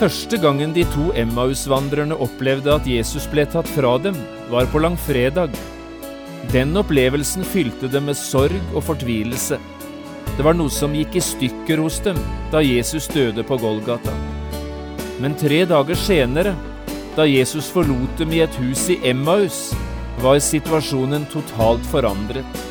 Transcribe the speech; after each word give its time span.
Første 0.00 0.38
gangen 0.40 0.70
de 0.72 0.80
to 0.94 1.10
Emmaus-vandrerne 1.12 2.16
opplevde 2.24 2.72
at 2.72 2.86
Jesus 2.88 3.26
ble 3.28 3.42
tatt 3.44 3.68
fra 3.68 3.98
dem, 4.00 4.14
var 4.48 4.64
på 4.72 4.80
langfredag. 4.80 5.52
Den 6.54 6.72
opplevelsen 6.80 7.44
fylte 7.44 7.90
dem 7.92 8.06
med 8.08 8.16
sorg 8.16 8.56
og 8.72 8.86
fortvilelse. 8.86 9.58
Det 10.38 10.46
var 10.46 10.56
noe 10.56 10.72
som 10.72 10.94
gikk 10.96 11.18
i 11.20 11.22
stykker 11.26 11.82
hos 11.84 11.98
dem 12.06 12.16
da 12.48 12.62
Jesus 12.64 13.10
døde 13.12 13.44
på 13.44 13.58
Golgata. 13.60 14.14
Men 15.20 15.36
tre 15.36 15.66
dager 15.68 16.00
senere, 16.00 16.54
da 17.12 17.26
Jesus 17.28 17.68
forlot 17.68 18.14
dem 18.22 18.32
i 18.32 18.40
et 18.46 18.56
hus 18.62 18.86
i 18.88 18.96
Emmaus, 19.10 19.74
var 20.24 20.40
situasjonen 20.40 21.28
totalt 21.28 21.84
forandret. 21.92 22.64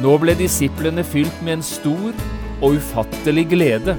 Nå 0.00 0.16
ble 0.24 0.32
disiplene 0.40 1.04
fylt 1.04 1.44
med 1.44 1.58
en 1.58 1.66
stor 1.74 2.24
og 2.62 2.80
ufattelig 2.80 3.50
glede. 3.52 3.98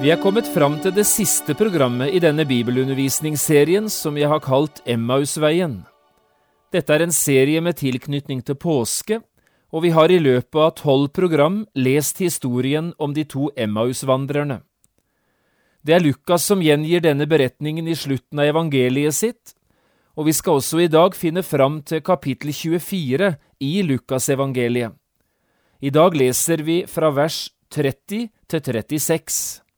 Vi 0.00 0.08
er 0.08 0.16
kommet 0.16 0.46
fram 0.48 0.78
til 0.80 0.94
det 0.96 1.02
siste 1.04 1.52
programmet 1.52 2.14
i 2.16 2.20
denne 2.24 2.46
bibelundervisningsserien 2.48 3.90
som 3.92 4.16
jeg 4.16 4.30
har 4.32 4.40
kalt 4.40 4.80
Emmausveien. 4.88 5.74
Dette 6.72 6.96
er 6.96 7.04
en 7.04 7.12
serie 7.12 7.60
med 7.60 7.76
tilknytning 7.76 8.40
til 8.40 8.56
påske, 8.56 9.18
og 9.68 9.84
vi 9.84 9.92
har 9.92 10.08
i 10.08 10.16
løpet 10.16 10.56
av 10.56 10.72
tolv 10.80 11.12
program 11.12 11.60
lest 11.76 12.24
historien 12.24 12.94
om 12.96 13.12
de 13.12 13.26
to 13.28 13.50
Emmausvandrerne. 13.52 14.62
Det 15.84 15.98
er 15.98 16.06
Lukas 16.08 16.48
som 16.48 16.64
gjengir 16.64 17.04
denne 17.04 17.28
beretningen 17.28 17.84
i 17.84 17.92
slutten 17.92 18.40
av 18.40 18.54
evangeliet 18.54 19.20
sitt, 19.20 19.52
og 20.16 20.32
vi 20.32 20.32
skal 20.32 20.62
også 20.62 20.80
i 20.80 20.88
dag 20.88 21.12
finne 21.12 21.44
fram 21.44 21.82
til 21.84 22.00
kapittel 22.00 22.56
24 22.56 23.34
i 23.60 23.74
Lukasevangeliet. 23.84 24.96
I 25.84 25.92
dag 25.92 26.16
leser 26.16 26.64
vi 26.64 26.86
fra 26.88 27.12
vers 27.12 27.50
30 27.68 28.30
til 28.48 28.70
36. 28.88 29.68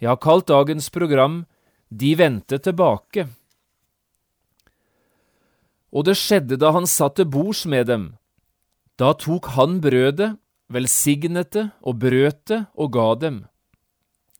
Jeg 0.00 0.08
har 0.08 0.20
kalt 0.20 0.48
dagens 0.48 0.88
program 0.90 1.44
De 1.90 2.14
vendte 2.16 2.56
tilbake. 2.62 3.26
Og 5.90 6.06
det 6.06 6.14
skjedde 6.16 6.56
da 6.62 6.70
han 6.72 6.86
satt 6.86 7.18
til 7.18 7.28
bords 7.28 7.66
med 7.66 7.88
dem. 7.90 8.04
Da 8.96 9.12
tok 9.18 9.50
han 9.56 9.80
brødet, 9.82 10.36
velsignet 10.70 11.50
det 11.52 11.66
og 11.82 11.98
brøt 12.00 12.44
det 12.48 12.60
og 12.78 12.92
ga 12.94 13.08
dem. 13.18 13.40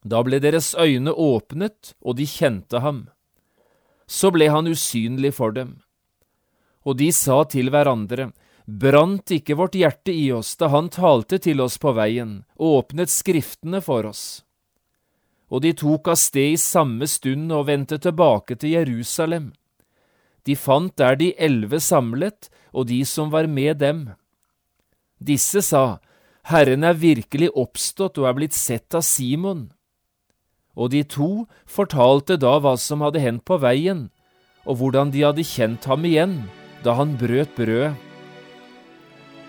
Da 0.07 0.23
ble 0.25 0.39
deres 0.41 0.73
øyne 0.79 1.13
åpnet, 1.13 1.93
og 2.01 2.17
de 2.17 2.25
kjente 2.25 2.81
ham. 2.81 3.09
Så 4.07 4.31
ble 4.33 4.49
han 4.49 4.71
usynlig 4.71 5.35
for 5.37 5.53
dem. 5.53 5.81
Og 6.87 6.97
de 6.97 7.11
sa 7.13 7.43
til 7.45 7.69
hverandre, 7.69 8.31
brant 8.65 9.35
ikke 9.35 9.59
vårt 9.59 9.77
hjerte 9.77 10.15
i 10.15 10.31
oss 10.33 10.55
da 10.57 10.71
han 10.73 10.89
talte 10.89 11.41
til 11.43 11.61
oss 11.61 11.77
på 11.83 11.93
veien 11.99 12.45
og 12.57 12.79
åpnet 12.85 13.13
Skriftene 13.13 13.83
for 13.85 14.09
oss? 14.09 14.47
Og 15.51 15.65
de 15.65 15.73
tok 15.75 16.13
av 16.13 16.19
sted 16.21 16.55
i 16.55 16.61
samme 16.61 17.09
stund 17.11 17.51
og 17.53 17.67
vendte 17.69 17.99
tilbake 17.99 18.57
til 18.61 18.77
Jerusalem. 18.79 19.51
De 20.47 20.57
fant 20.57 20.95
der 20.97 21.19
de 21.19 21.33
elleve 21.39 21.81
samlet, 21.83 22.49
og 22.73 22.87
de 22.87 23.03
som 23.05 23.33
var 23.35 23.51
med 23.51 23.81
dem. 23.83 24.05
Disse 25.19 25.61
sa, 25.67 25.99
Herren 26.49 26.87
er 26.87 26.97
virkelig 26.97 27.51
oppstått 27.59 28.19
og 28.23 28.31
er 28.31 28.37
blitt 28.39 28.57
sett 28.57 28.95
av 28.97 29.05
Simon. 29.05 29.69
Og 30.79 30.95
de 30.95 31.03
to 31.05 31.47
fortalte 31.69 32.39
da 32.41 32.57
hva 32.63 32.77
som 32.81 33.03
hadde 33.05 33.21
hendt 33.21 33.45
på 33.45 33.59
veien, 33.61 34.09
og 34.65 34.81
hvordan 34.81 35.11
de 35.13 35.27
hadde 35.27 35.45
kjent 35.45 35.85
ham 35.91 36.07
igjen 36.07 36.39
da 36.85 36.95
han 36.97 37.17
brøt 37.21 37.53
brødet. 37.59 37.97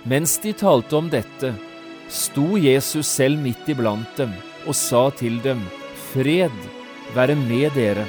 Mens 0.09 0.39
de 0.41 0.51
talte 0.57 0.97
om 0.97 1.11
dette, 1.13 1.53
sto 2.09 2.57
Jesus 2.57 3.05
selv 3.05 3.37
midt 3.39 3.69
iblant 3.69 4.17
dem 4.17 4.33
og 4.65 4.73
sa 4.75 5.09
til 5.13 5.37
dem, 5.45 5.61
fred 6.13 6.65
være 7.15 7.35
med 7.35 7.71
dere. 7.75 8.07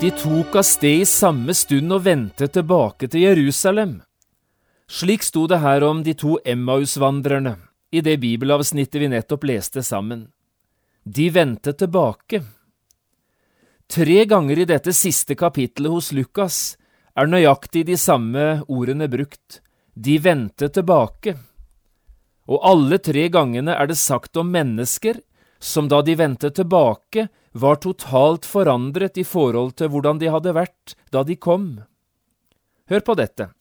De 0.00 0.08
tok 0.16 0.54
av 0.56 0.64
sted 0.64 1.02
i 1.02 1.08
samme 1.08 1.52
stund 1.52 1.92
og 1.92 2.06
vendte 2.06 2.46
tilbake 2.48 3.04
til 3.12 3.26
Jerusalem. 3.26 3.98
Slik 4.90 5.22
sto 5.22 5.44
det 5.46 5.60
her 5.62 5.84
om 5.86 6.02
de 6.02 6.16
to 6.18 6.40
Emmaus-vandrerne 6.44 7.52
i 7.94 8.00
det 8.02 8.16
bibelavsnittet 8.18 8.98
vi 8.98 9.08
nettopp 9.12 9.44
leste 9.46 9.84
sammen. 9.86 10.24
De 11.06 11.28
vendte 11.30 11.76
tilbake. 11.78 12.40
Tre 13.86 14.24
ganger 14.26 14.58
i 14.58 14.66
dette 14.66 14.90
siste 14.94 15.36
kapittelet 15.38 15.94
hos 15.94 16.10
Lukas 16.10 16.56
er 17.14 17.30
nøyaktig 17.30 17.84
de 17.86 17.98
samme 17.98 18.64
ordene 18.66 19.06
brukt. 19.12 19.60
De 19.94 20.18
vendte 20.18 20.66
tilbake. 20.74 21.36
Og 22.50 22.58
alle 22.66 22.98
tre 22.98 23.28
gangene 23.30 23.78
er 23.78 23.86
det 23.86 23.98
sagt 23.98 24.42
om 24.42 24.50
mennesker 24.50 25.22
som 25.62 25.86
da 25.86 26.02
de 26.02 26.18
vendte 26.18 26.50
tilbake, 26.50 27.28
var 27.52 27.78
totalt 27.78 28.46
forandret 28.48 29.22
i 29.22 29.26
forhold 29.26 29.76
til 29.78 29.94
hvordan 29.94 30.18
de 30.18 30.34
hadde 30.34 30.56
vært 30.56 30.98
da 31.14 31.22
de 31.22 31.38
kom. 31.38 31.72
Hør 32.90 33.06
på 33.06 33.14
dette. 33.18 33.52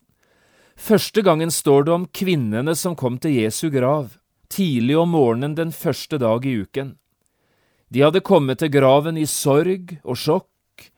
Første 0.80 1.22
gangen 1.22 1.52
står 1.52 1.86
det 1.86 1.92
om 1.92 2.08
kvinnene 2.16 2.72
som 2.80 2.96
kom 2.96 3.18
til 3.20 3.36
Jesu 3.36 3.68
grav, 3.74 4.14
tidlig 4.48 4.96
om 4.98 5.12
morgenen 5.12 5.58
den 5.58 5.74
første 5.76 6.18
dag 6.22 6.46
i 6.48 6.56
uken. 6.64 6.94
De 7.92 8.04
hadde 8.06 8.24
kommet 8.24 8.62
til 8.62 8.72
graven 8.72 9.18
i 9.20 9.26
sorg 9.28 9.98
og 10.06 10.16
sjokk, 10.18 10.48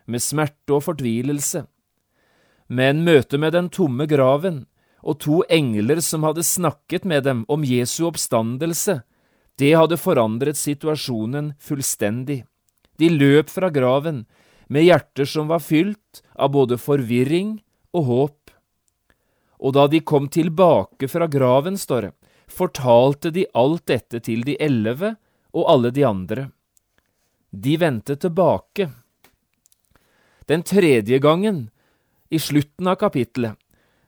med 0.06 0.22
smerte 0.22 0.76
og 0.76 0.84
fortvilelse. 0.86 1.64
Men 2.70 3.02
møtet 3.08 3.42
med 3.42 3.56
den 3.56 3.72
tomme 3.74 4.06
graven 4.06 4.66
og 5.02 5.18
to 5.24 5.40
engler 5.50 6.02
som 6.06 6.28
hadde 6.28 6.46
snakket 6.46 7.08
med 7.08 7.26
dem 7.26 7.42
om 7.50 7.66
Jesu 7.66 8.06
oppstandelse, 8.06 9.00
det 9.58 9.74
hadde 9.74 9.98
forandret 9.98 10.60
situasjonen 10.60 11.56
fullstendig. 11.60 12.44
De 13.02 13.10
løp 13.10 13.50
fra 13.50 13.72
graven 13.74 14.26
med 14.70 14.86
hjerter 14.86 15.26
som 15.26 15.50
var 15.50 15.64
fylt 15.66 16.22
av 16.38 16.54
både 16.54 16.78
forvirring 16.78 17.58
og 17.98 18.06
håp 18.08 18.41
og 19.62 19.76
da 19.78 19.86
de 19.88 20.02
kom 20.02 20.28
tilbake 20.30 21.08
fra 21.12 21.28
graven, 21.30 21.78
står 21.78 22.08
det, 22.08 22.12
fortalte 22.52 23.32
de 23.32 23.46
alt 23.54 23.86
dette 23.88 24.20
til 24.26 24.44
de 24.48 24.58
elleve 24.60 25.16
og 25.54 25.70
alle 25.70 25.92
de 25.94 26.04
andre. 26.08 26.50
De 27.52 27.78
vendte 27.78 28.16
tilbake. 28.16 28.90
Den 30.50 30.64
tredje 30.64 31.20
gangen, 31.20 31.70
i 32.32 32.40
slutten 32.40 32.88
av 32.88 32.98
kapittelet, 33.00 33.58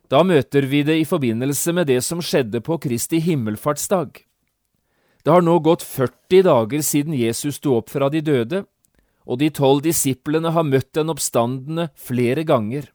da 0.09 0.21
møter 0.23 0.65
vi 0.69 0.83
det 0.85 0.95
i 0.99 1.07
forbindelse 1.07 1.73
med 1.75 1.87
det 1.89 2.01
som 2.05 2.21
skjedde 2.21 2.61
på 2.63 2.77
Kristi 2.81 3.19
himmelfartsdag. 3.23 4.19
Det 5.23 5.31
har 5.31 5.43
nå 5.43 5.57
gått 5.63 5.83
40 5.83 6.43
dager 6.47 6.83
siden 6.83 7.15
Jesus 7.15 7.57
sto 7.57 7.77
opp 7.79 7.89
fra 7.89 8.09
de 8.11 8.21
døde, 8.21 8.63
og 9.23 9.39
de 9.39 9.49
tolv 9.55 9.83
disiplene 9.85 10.51
har 10.51 10.67
møtt 10.67 10.91
den 10.97 11.11
oppstandende 11.13 11.87
flere 11.95 12.43
ganger. 12.47 12.89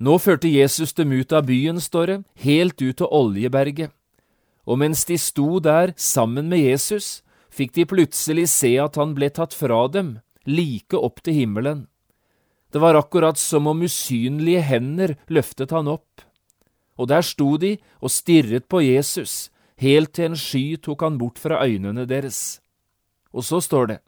Nå 0.00 0.16
førte 0.16 0.48
Jesus 0.48 0.94
dem 0.96 1.12
ut 1.12 1.32
av 1.36 1.44
byen, 1.50 1.76
står 1.76 2.06
det, 2.08 2.18
helt 2.40 2.80
ut 2.80 2.96
til 2.96 3.10
Oljeberget. 3.12 3.92
Og 4.64 4.80
mens 4.80 5.04
de 5.04 5.18
sto 5.20 5.58
der 5.60 5.92
sammen 6.00 6.48
med 6.48 6.64
Jesus, 6.64 7.20
fikk 7.52 7.74
de 7.76 7.84
plutselig 7.84 8.46
se 8.48 8.72
at 8.80 8.96
han 8.96 9.12
ble 9.16 9.28
tatt 9.28 9.52
fra 9.56 9.82
dem, 9.92 10.18
like 10.48 10.96
opp 10.96 11.20
til 11.20 11.36
himmelen. 11.42 11.84
Det 12.72 12.80
var 12.80 12.96
akkurat 12.96 13.36
som 13.36 13.66
om 13.66 13.82
usynlige 13.82 14.62
hender 14.62 15.16
løftet 15.28 15.74
han 15.74 15.88
opp. 15.90 16.24
og 17.00 17.08
der 17.08 17.24
sto 17.24 17.56
de 17.56 17.78
og 18.04 18.12
stirret 18.12 18.66
på 18.68 18.82
Jesus, 18.84 19.48
helt 19.80 20.12
til 20.12 20.30
en 20.30 20.36
sky 20.36 20.76
tok 20.76 21.00
han 21.00 21.16
bort 21.16 21.38
fra 21.40 21.62
øynene 21.64 22.04
deres. 22.04 22.60
Og 23.32 23.40
så 23.44 23.60
står 23.64 23.86
det, 23.86 23.98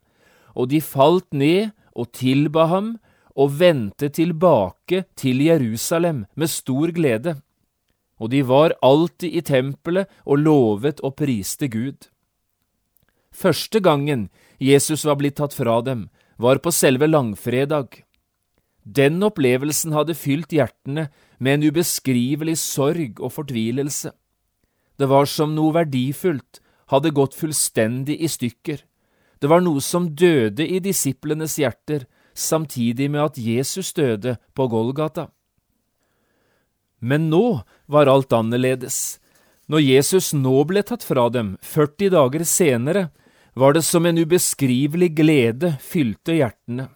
og 0.52 0.68
de 0.68 0.80
falt 0.80 1.32
ned 1.32 1.72
og 1.96 2.12
tilba 2.12 2.66
ham 2.68 2.98
og 3.36 3.58
vendte 3.60 4.10
tilbake 4.12 5.04
til 5.16 5.42
Jerusalem 5.44 6.24
med 6.36 6.50
stor 6.50 6.92
glede. 6.94 7.36
Og 8.20 8.30
de 8.30 8.42
var 8.46 8.76
alltid 8.82 9.34
i 9.34 9.42
tempelet 9.42 10.10
og 10.24 10.38
lovet 10.38 11.00
og 11.02 11.16
priste 11.18 11.68
Gud. 11.68 12.08
Første 13.32 13.80
gangen 13.80 14.28
Jesus 14.60 15.04
var 15.08 15.18
blitt 15.18 15.40
tatt 15.40 15.56
fra 15.56 15.80
dem, 15.82 16.08
var 16.36 16.60
på 16.62 16.70
selve 16.70 17.08
langfredag. 17.08 18.02
Den 18.82 19.22
opplevelsen 19.22 19.94
hadde 19.94 20.18
fylt 20.18 20.52
hjertene 20.52 21.08
med 21.38 21.58
en 21.58 21.70
ubeskrivelig 21.70 22.58
sorg 22.60 23.20
og 23.22 23.32
fortvilelse. 23.32 24.12
Det 24.98 25.08
var 25.08 25.26
som 25.30 25.54
noe 25.56 25.74
verdifullt 25.74 26.60
hadde 26.92 27.14
gått 27.14 27.34
fullstendig 27.38 28.18
i 28.20 28.28
stykker. 28.28 28.82
Det 29.40 29.50
var 29.50 29.62
noe 29.64 29.80
som 29.82 30.10
døde 30.14 30.66
i 30.66 30.78
disiplenes 30.82 31.56
hjerter, 31.58 32.04
samtidig 32.34 33.10
med 33.10 33.24
at 33.24 33.38
Jesus 33.38 33.92
døde 33.92 34.36
på 34.54 34.66
Golgata. 34.68 35.28
Men 36.98 37.30
nå 37.30 37.62
var 37.86 38.06
alt 38.06 38.32
annerledes. 38.32 39.18
Når 39.66 39.82
Jesus 39.82 40.32
nå 40.34 40.62
ble 40.68 40.82
tatt 40.86 41.04
fra 41.06 41.28
dem, 41.32 41.56
40 41.62 42.12
dager 42.14 42.44
senere, 42.46 43.08
var 43.54 43.74
det 43.74 43.82
som 43.84 44.06
en 44.06 44.18
ubeskrivelig 44.18 45.12
glede 45.16 45.74
fylte 45.82 46.36
hjertene. 46.38 46.88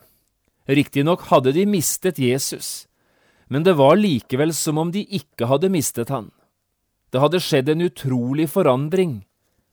Riktignok 0.67 1.27
hadde 1.31 1.53
de 1.55 1.67
mistet 1.69 2.19
Jesus, 2.19 2.87
men 3.47 3.63
det 3.63 3.77
var 3.79 3.99
likevel 3.99 4.55
som 4.55 4.79
om 4.83 4.91
de 4.91 5.05
ikke 5.05 5.47
hadde 5.47 5.71
mistet 5.71 6.11
han. 6.11 6.31
Det 7.11 7.23
hadde 7.23 7.43
skjedd 7.43 7.71
en 7.71 7.85
utrolig 7.87 8.49
forandring 8.51 9.21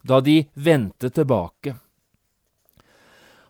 da 0.05 0.19
de 0.21 0.43
vendte 0.53 1.09
tilbake. 1.09 1.77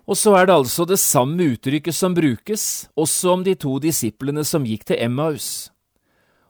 Og 0.04 0.18
så 0.20 0.34
er 0.36 0.48
det 0.50 0.56
altså 0.56 0.86
det 0.88 1.00
samme 1.00 1.54
uttrykket 1.54 1.96
som 1.96 2.16
brukes, 2.16 2.90
også 3.00 3.38
om 3.38 3.44
de 3.46 3.56
to 3.56 3.78
disiplene 3.80 4.44
som 4.44 4.66
gikk 4.68 4.84
til 4.90 5.00
Emmaus. 5.00 5.70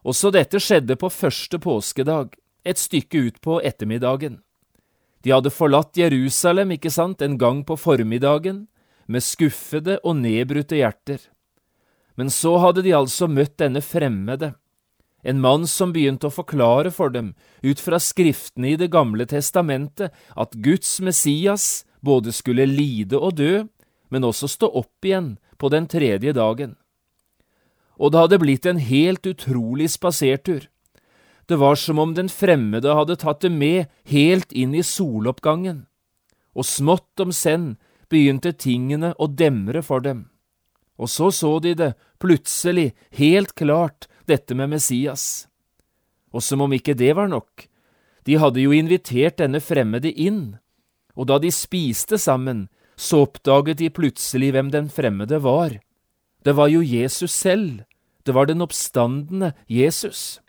Også 0.03 0.31
dette 0.33 0.59
skjedde 0.59 0.97
på 0.99 1.11
første 1.13 1.59
påskedag, 1.61 2.33
et 2.65 2.79
stykke 2.79 3.27
ut 3.27 3.37
på 3.43 3.59
ettermiddagen. 3.61 4.39
De 5.23 5.31
hadde 5.31 5.53
forlatt 5.53 5.95
Jerusalem, 5.95 6.73
ikke 6.75 6.91
sant, 6.91 7.21
en 7.21 7.37
gang 7.37 7.61
på 7.63 7.77
formiddagen, 7.79 8.65
med 9.07 9.23
skuffede 9.23 9.99
og 10.03 10.17
nedbrutte 10.19 10.79
hjerter. 10.79 11.21
Men 12.17 12.29
så 12.33 12.57
hadde 12.63 12.83
de 12.83 12.95
altså 12.95 13.29
møtt 13.29 13.55
denne 13.61 13.83
fremmede, 13.85 14.53
en 15.23 15.39
mann 15.39 15.63
som 15.71 15.93
begynte 15.95 16.27
å 16.27 16.35
forklare 16.35 16.91
for 16.91 17.13
dem, 17.13 17.31
ut 17.63 17.79
fra 17.79 17.95
skriftene 18.01 18.73
i 18.73 18.79
Det 18.79 18.89
gamle 18.91 19.23
testamentet, 19.29 20.11
at 20.35 20.57
Guds 20.59 20.97
Messias 20.99 21.85
både 22.03 22.33
skulle 22.35 22.67
lide 22.67 23.17
og 23.17 23.37
dø, 23.39 23.63
men 24.11 24.27
også 24.27 24.49
stå 24.51 24.69
opp 24.69 25.07
igjen 25.07 25.37
på 25.57 25.71
den 25.71 25.87
tredje 25.87 26.35
dagen. 26.35 26.75
Og 27.97 28.11
det 28.11 28.19
hadde 28.19 28.41
blitt 28.41 28.67
en 28.67 28.81
helt 28.81 29.25
utrolig 29.25 29.89
spasertur. 29.93 30.67
Det 31.47 31.57
var 31.59 31.75
som 31.79 31.99
om 31.99 32.13
den 32.15 32.29
fremmede 32.31 32.93
hadde 32.95 33.17
tatt 33.19 33.41
det 33.43 33.51
med 33.51 33.89
helt 34.09 34.51
inn 34.51 34.75
i 34.75 34.83
soloppgangen, 34.83 35.85
og 36.55 36.67
smått 36.67 37.23
om 37.23 37.33
senn 37.35 37.73
begynte 38.11 38.53
tingene 38.53 39.13
å 39.17 39.27
demre 39.27 39.81
for 39.83 40.03
dem. 40.03 40.27
Og 40.97 41.09
så 41.09 41.31
så 41.33 41.57
de 41.59 41.73
det, 41.75 41.93
plutselig, 42.21 42.93
helt 43.17 43.55
klart, 43.55 44.07
dette 44.29 44.55
med 44.55 44.69
Messias. 44.75 45.47
Og 46.31 46.43
som 46.45 46.61
om 46.63 46.73
ikke 46.73 46.95
det 46.95 47.11
var 47.17 47.27
nok, 47.31 47.67
de 48.23 48.37
hadde 48.39 48.61
jo 48.63 48.71
invitert 48.71 49.41
denne 49.41 49.59
fremmede 49.59 50.13
inn, 50.13 50.55
og 51.15 51.27
da 51.29 51.39
de 51.39 51.51
spiste 51.53 52.17
sammen, 52.17 52.67
så 52.95 53.23
oppdaget 53.25 53.79
de 53.81 53.89
plutselig 53.89 54.51
hvem 54.53 54.69
den 54.73 54.89
fremmede 54.89 55.41
var. 55.43 55.79
Det 56.43 56.55
var 56.55 56.69
jo 56.69 56.81
Jesus 56.81 57.31
selv, 57.31 57.83
det 58.23 58.35
var 58.35 58.47
den 58.47 58.61
oppstandende 58.61 59.53
Jesus 59.67 60.43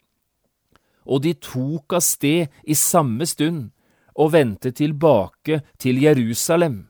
og 1.05 1.23
de 1.25 1.35
tok 1.41 1.97
av 1.97 2.05
sted 2.05 2.53
i 2.65 2.77
samme 2.77 3.27
stund 3.29 3.71
og 4.15 4.33
vendte 4.35 4.73
tilbake 4.73 5.61
til 5.81 6.01
Jerusalem. 6.03 6.85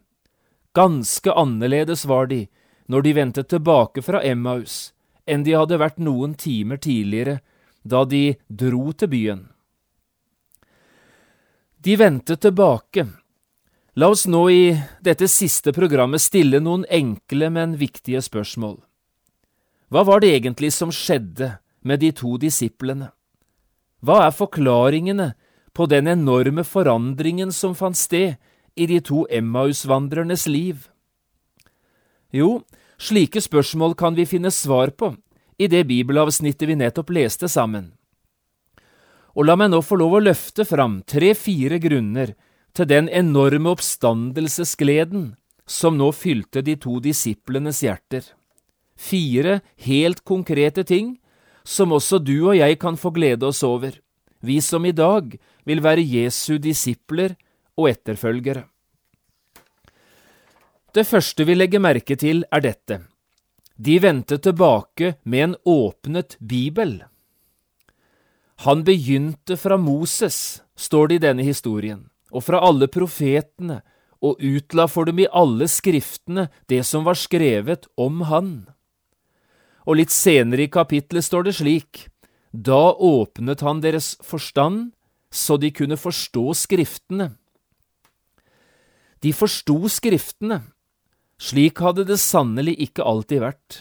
Ganske 0.75 1.33
annerledes 1.33 2.05
var 2.07 2.29
de 2.31 2.45
når 2.91 3.07
de 3.07 3.15
vendte 3.17 3.45
tilbake 3.49 4.03
fra 4.05 4.21
Emmaus, 4.27 4.93
enn 5.27 5.45
de 5.47 5.55
hadde 5.57 5.81
vært 5.81 6.03
noen 6.03 6.35
timer 6.37 6.77
tidligere, 6.77 7.39
da 7.83 8.05
de 8.05 8.37
dro 8.49 8.93
til 8.93 9.09
byen. 9.09 9.43
De 11.85 11.97
vendte 12.01 12.37
tilbake. 12.41 13.07
La 13.95 14.09
oss 14.11 14.25
nå 14.27 14.41
i 14.51 14.63
dette 15.07 15.29
siste 15.31 15.71
programmet 15.71 16.19
stille 16.19 16.59
noen 16.59 16.83
enkle, 16.91 17.47
men 17.47 17.77
viktige 17.79 18.19
spørsmål. 18.27 18.81
Hva 19.95 20.03
var 20.03 20.23
det 20.25 20.33
egentlig 20.35 20.73
som 20.75 20.91
skjedde 20.91 21.53
med 21.87 22.01
de 22.03 22.11
to 22.11 22.35
disiplene? 22.43 23.13
Hva 24.03 24.25
er 24.27 24.35
forklaringene 24.35 25.29
på 25.71 25.87
den 25.87 26.11
enorme 26.11 26.65
forandringen 26.67 27.53
som 27.55 27.77
fant 27.79 27.95
sted 27.95 28.35
i 28.75 28.89
de 28.91 28.99
to 28.99 29.29
Emmaus-vandrernes 29.31 30.49
liv? 30.51 30.89
Jo, 32.35 32.65
slike 32.99 33.39
spørsmål 33.39 33.95
kan 33.95 34.19
vi 34.19 34.27
finne 34.27 34.51
svar 34.51 34.91
på 34.99 35.13
i 35.55 35.69
det 35.71 35.85
bibelavsnittet 35.87 36.67
vi 36.67 36.75
nettopp 36.81 37.13
leste 37.15 37.47
sammen. 37.47 37.93
Og 39.39 39.47
la 39.47 39.55
meg 39.55 39.71
nå 39.71 39.79
få 39.87 40.01
lov 40.03 40.19
å 40.19 40.25
løfte 40.25 40.67
fram 40.67 40.99
tre–fire 41.07 41.79
grunner 41.79 42.35
til 42.75 42.89
den 42.91 43.09
enorme 43.09 43.71
oppstandelsesgleden 43.77 45.35
som 45.67 45.97
nå 45.99 46.11
fylte 46.13 46.63
de 46.67 46.75
to 46.77 46.99
disiplenes 47.01 47.81
hjerter. 47.85 48.25
Fire 48.97 49.61
helt 49.87 50.25
konkrete 50.25 50.85
ting 50.85 51.15
som 51.65 51.95
også 51.97 52.21
du 52.21 52.37
og 52.51 52.59
jeg 52.59 52.79
kan 52.83 52.99
få 53.01 53.15
glede 53.15 53.47
oss 53.49 53.63
over, 53.65 53.95
vi 54.45 54.61
som 54.61 54.85
i 54.85 54.93
dag 54.93 55.33
vil 55.65 55.81
være 55.83 56.05
Jesu 56.05 56.59
disipler 56.59 57.39
og 57.79 57.89
etterfølgere. 57.95 58.67
Det 60.95 61.07
første 61.09 61.47
vi 61.47 61.57
legger 61.57 61.83
merke 61.83 62.15
til, 62.15 62.45
er 62.53 62.63
dette. 62.63 63.01
De 63.75 63.97
vendte 63.99 64.39
tilbake 64.39 65.17
med 65.25 65.43
en 65.43 65.57
åpnet 65.67 66.37
bibel. 66.39 67.01
Han 68.63 68.85
begynte 68.87 69.57
fra 69.59 69.77
Moses, 69.77 70.63
står 70.77 71.09
det 71.11 71.17
i 71.17 71.25
denne 71.27 71.43
historien, 71.43 72.05
og 72.35 72.43
fra 72.43 72.61
alle 72.67 72.91
profetene, 72.91 73.81
og 74.25 74.41
utla 74.41 74.89
for 74.89 75.07
dem 75.07 75.21
i 75.21 75.31
alle 75.31 75.69
skriftene 75.69 76.49
det 76.71 76.81
som 76.89 77.05
var 77.07 77.19
skrevet 77.21 77.87
om 78.01 78.25
han 78.31 78.55
og 79.85 79.99
litt 80.01 80.13
senere 80.13 80.65
i 80.65 80.73
kapitlet 80.73 81.25
står 81.25 81.49
det 81.49 81.57
slik, 81.59 82.05
da 82.53 82.95
åpnet 82.95 83.65
han 83.67 83.83
deres 83.85 84.15
forstand 84.25 84.93
så 85.35 85.59
de 85.59 85.73
kunne 85.75 85.99
forstå 85.99 86.45
Skriftene. 86.55 87.33
De 89.21 89.33
forsto 89.35 89.77
Skriftene. 89.91 90.61
Slik 91.41 91.83
hadde 91.83 92.05
det 92.07 92.21
sannelig 92.23 92.77
ikke 92.87 93.05
alltid 93.05 93.43
vært. 93.43 93.81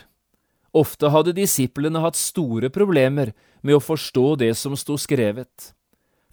Ofte 0.74 1.12
hadde 1.13 1.36
disiplene 1.38 2.01
hatt 2.01 2.17
store 2.17 2.72
problemer 2.74 3.36
med 3.62 3.77
å 3.77 3.83
forstå 3.83 4.25
det 4.41 4.50
som 4.57 4.74
sto 4.75 4.98
skrevet. 4.98 5.69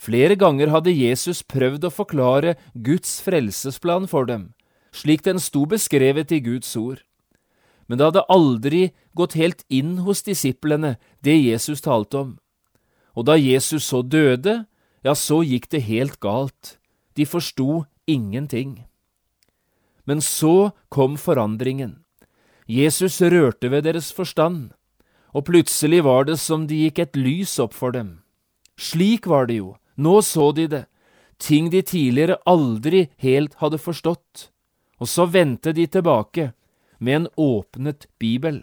Flere 0.01 0.37
ganger 0.41 0.73
hadde 0.73 0.97
Jesus 0.97 1.43
prøvd 1.45 1.85
å 1.85 1.93
forklare 1.93 2.57
Guds 2.73 3.19
frelsesplan 3.21 4.09
for 4.09 4.25
dem, 4.25 4.55
slik 4.97 5.27
den 5.27 5.39
sto 5.39 5.67
beskrevet 5.69 6.33
i 6.33 6.41
Guds 6.41 6.73
ord 6.81 7.05
men 7.91 7.99
det 7.99 8.07
hadde 8.07 8.29
aldri 8.31 8.81
gått 9.19 9.35
helt 9.35 9.65
inn 9.67 9.97
hos 10.07 10.23
disiplene, 10.23 10.93
det 11.27 11.35
Jesus 11.35 11.83
talte 11.83 12.21
om. 12.21 12.29
Og 13.19 13.27
da 13.27 13.35
Jesus 13.35 13.89
så 13.91 14.05
døde, 14.07 14.61
ja, 15.03 15.15
så 15.19 15.41
gikk 15.43 15.67
det 15.75 15.89
helt 15.89 16.21
galt. 16.23 16.77
De 17.19 17.27
forsto 17.27 17.83
ingenting. 18.07 18.85
Men 20.07 20.23
så 20.23 20.71
kom 20.87 21.19
forandringen. 21.19 21.97
Jesus 22.71 23.19
rørte 23.19 23.73
ved 23.75 23.83
deres 23.89 24.13
forstand, 24.15 24.71
og 25.35 25.49
plutselig 25.51 26.05
var 26.07 26.31
det 26.31 26.39
som 26.39 26.71
det 26.71 26.79
gikk 26.85 27.03
et 27.03 27.19
lys 27.19 27.59
opp 27.59 27.75
for 27.75 27.91
dem. 27.91 28.21
Slik 28.79 29.27
var 29.27 29.51
det 29.51 29.59
jo, 29.59 29.75
nå 29.97 30.21
så 30.23 30.51
de 30.53 30.67
det, 30.71 30.85
ting 31.41 31.71
de 31.73 31.83
tidligere 31.83 32.39
aldri 32.47 33.09
helt 33.23 33.57
hadde 33.63 33.81
forstått, 33.81 34.51
og 35.01 35.09
så 35.09 35.27
vendte 35.27 35.73
de 35.73 35.87
tilbake 35.87 36.53
med 36.99 37.17
en 37.17 37.29
åpnet 37.37 38.07
bibel. 38.21 38.63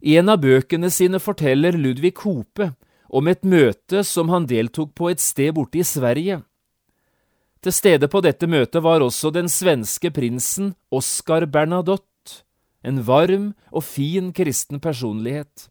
I 0.00 0.16
en 0.16 0.30
av 0.30 0.38
bøkene 0.42 0.90
sine 0.94 1.18
forteller 1.18 1.74
Ludvig 1.74 2.14
Hope 2.22 2.70
om 3.08 3.28
et 3.28 3.42
møte 3.42 4.04
som 4.06 4.30
han 4.30 4.46
deltok 4.46 4.94
på 4.94 5.10
et 5.10 5.22
sted 5.22 5.56
borte 5.56 5.80
i 5.80 5.86
Sverige. 5.86 6.42
Til 7.64 7.74
stede 7.74 8.06
på 8.06 8.22
dette 8.22 8.46
møtet 8.46 8.84
var 8.84 9.02
også 9.02 9.32
den 9.34 9.50
svenske 9.50 10.12
prinsen 10.14 10.76
Oscar 10.94 11.48
Bernadotte, 11.50 12.44
en 12.86 13.02
varm 13.02 13.50
og 13.74 13.82
fin 13.82 14.30
kristen 14.32 14.78
personlighet. 14.78 15.66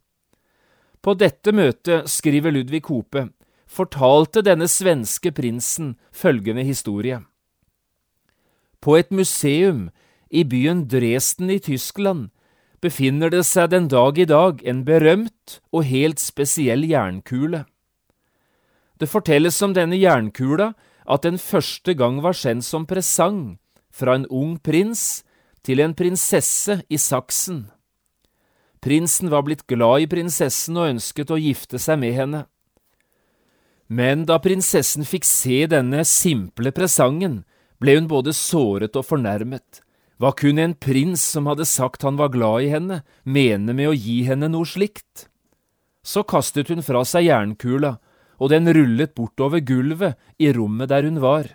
På 1.00 1.14
dette 1.16 1.54
møtet, 1.56 2.10
skriver 2.10 2.52
Ludvig 2.52 2.82
Hope, 2.90 3.30
fortalte 3.68 4.42
denne 4.42 4.68
svenske 4.68 5.32
prinsen 5.32 5.94
følgende 6.12 6.64
historie. 6.64 7.20
På 8.80 8.96
et 8.96 9.12
museum 9.12 9.88
i 10.30 10.44
byen 10.44 10.86
Dresden 10.88 11.50
i 11.50 11.58
Tyskland 11.58 12.30
befinner 12.80 13.30
det 13.30 13.44
seg 13.46 13.70
den 13.72 13.88
dag 13.90 14.18
i 14.18 14.26
dag 14.28 14.62
en 14.64 14.84
berømt 14.86 15.58
og 15.72 15.84
helt 15.84 16.20
spesiell 16.22 16.86
jernkule. 16.88 17.64
Det 18.98 19.08
fortelles 19.08 19.60
om 19.62 19.74
denne 19.74 19.98
jernkula 19.98 20.72
at 21.08 21.24
den 21.24 21.38
første 21.38 21.94
gang 21.94 22.22
var 22.22 22.36
sendt 22.36 22.66
som 22.66 22.86
presang 22.86 23.58
fra 23.90 24.14
en 24.18 24.26
ung 24.26 24.58
prins 24.58 25.24
til 25.64 25.80
en 25.80 25.94
prinsesse 25.94 26.80
i 26.88 26.98
Saksen. 26.98 27.66
Prinsen 28.80 29.30
var 29.30 29.42
blitt 29.42 29.66
glad 29.66 30.04
i 30.04 30.10
prinsessen 30.10 30.76
og 30.78 30.92
ønsket 30.92 31.32
å 31.34 31.40
gifte 31.40 31.80
seg 31.82 31.98
med 31.98 32.14
henne. 32.14 32.44
Men 33.88 34.26
da 34.28 34.36
prinsessen 34.38 35.06
fikk 35.08 35.24
se 35.24 35.62
denne 35.72 36.04
simple 36.04 36.72
presangen, 36.76 37.42
ble 37.80 37.94
hun 37.96 38.08
både 38.10 38.34
såret 38.36 38.96
og 38.98 39.06
fornærmet. 39.08 39.80
Hva 40.18 40.32
kunne 40.36 40.64
en 40.66 40.74
prins 40.74 41.22
som 41.22 41.46
hadde 41.48 41.64
sagt 41.68 42.04
han 42.04 42.18
var 42.18 42.32
glad 42.34 42.66
i 42.66 42.72
henne, 42.72 43.00
mene 43.24 43.72
med 43.72 43.88
å 43.88 43.96
gi 43.96 44.20
henne 44.26 44.50
noe 44.50 44.66
slikt? 44.66 45.28
Så 46.02 46.24
kastet 46.26 46.68
hun 46.72 46.82
fra 46.82 47.04
seg 47.06 47.28
jernkula, 47.28 47.96
og 48.38 48.52
den 48.52 48.68
rullet 48.74 49.14
bortover 49.16 49.62
gulvet 49.64 50.18
i 50.42 50.50
rommet 50.52 50.90
der 50.90 51.06
hun 51.06 51.22
var. 51.22 51.54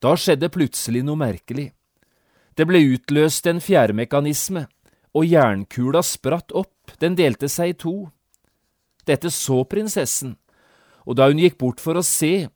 Da 0.00 0.16
skjedde 0.18 0.50
plutselig 0.52 1.04
noe 1.04 1.20
merkelig. 1.20 1.70
Det 2.56 2.66
ble 2.68 2.82
utløst 2.94 3.46
en 3.50 3.62
fjærmekanisme, 3.62 4.66
og 5.14 5.28
jernkula 5.30 6.02
spratt 6.04 6.52
opp, 6.52 6.96
den 7.00 7.16
delte 7.18 7.48
seg 7.48 7.74
i 7.74 7.78
to. 7.78 7.94
Dette 9.06 9.30
så 9.32 9.62
prinsessen, 9.68 10.34
og 11.04 11.18
da 11.18 11.28
hun 11.30 11.40
gikk 11.42 11.58
bort 11.60 11.82
for 11.82 11.98
å 11.98 12.04
se, 12.04 12.48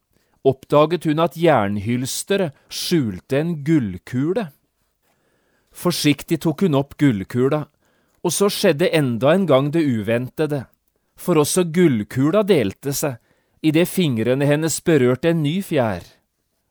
oppdaget 0.48 1.08
hun 1.08 1.20
at 1.22 1.36
jernhylsteret 1.36 2.56
skjulte 2.72 3.40
en 3.40 3.54
gullkule. 3.66 4.48
Forsiktig 5.72 6.40
tok 6.42 6.64
hun 6.66 6.78
opp 6.78 6.96
gullkula, 7.00 7.66
og 8.24 8.34
så 8.34 8.48
skjedde 8.50 8.90
enda 8.94 9.34
en 9.34 9.46
gang 9.46 9.70
det 9.74 9.84
uventede, 9.84 10.64
for 11.18 11.38
også 11.38 11.68
gullkula 11.74 12.42
delte 12.46 12.94
seg 12.96 13.18
idet 13.62 13.88
fingrene 13.90 14.46
hennes 14.46 14.78
berørte 14.86 15.32
en 15.32 15.42
ny 15.42 15.58
fjær, 15.66 16.04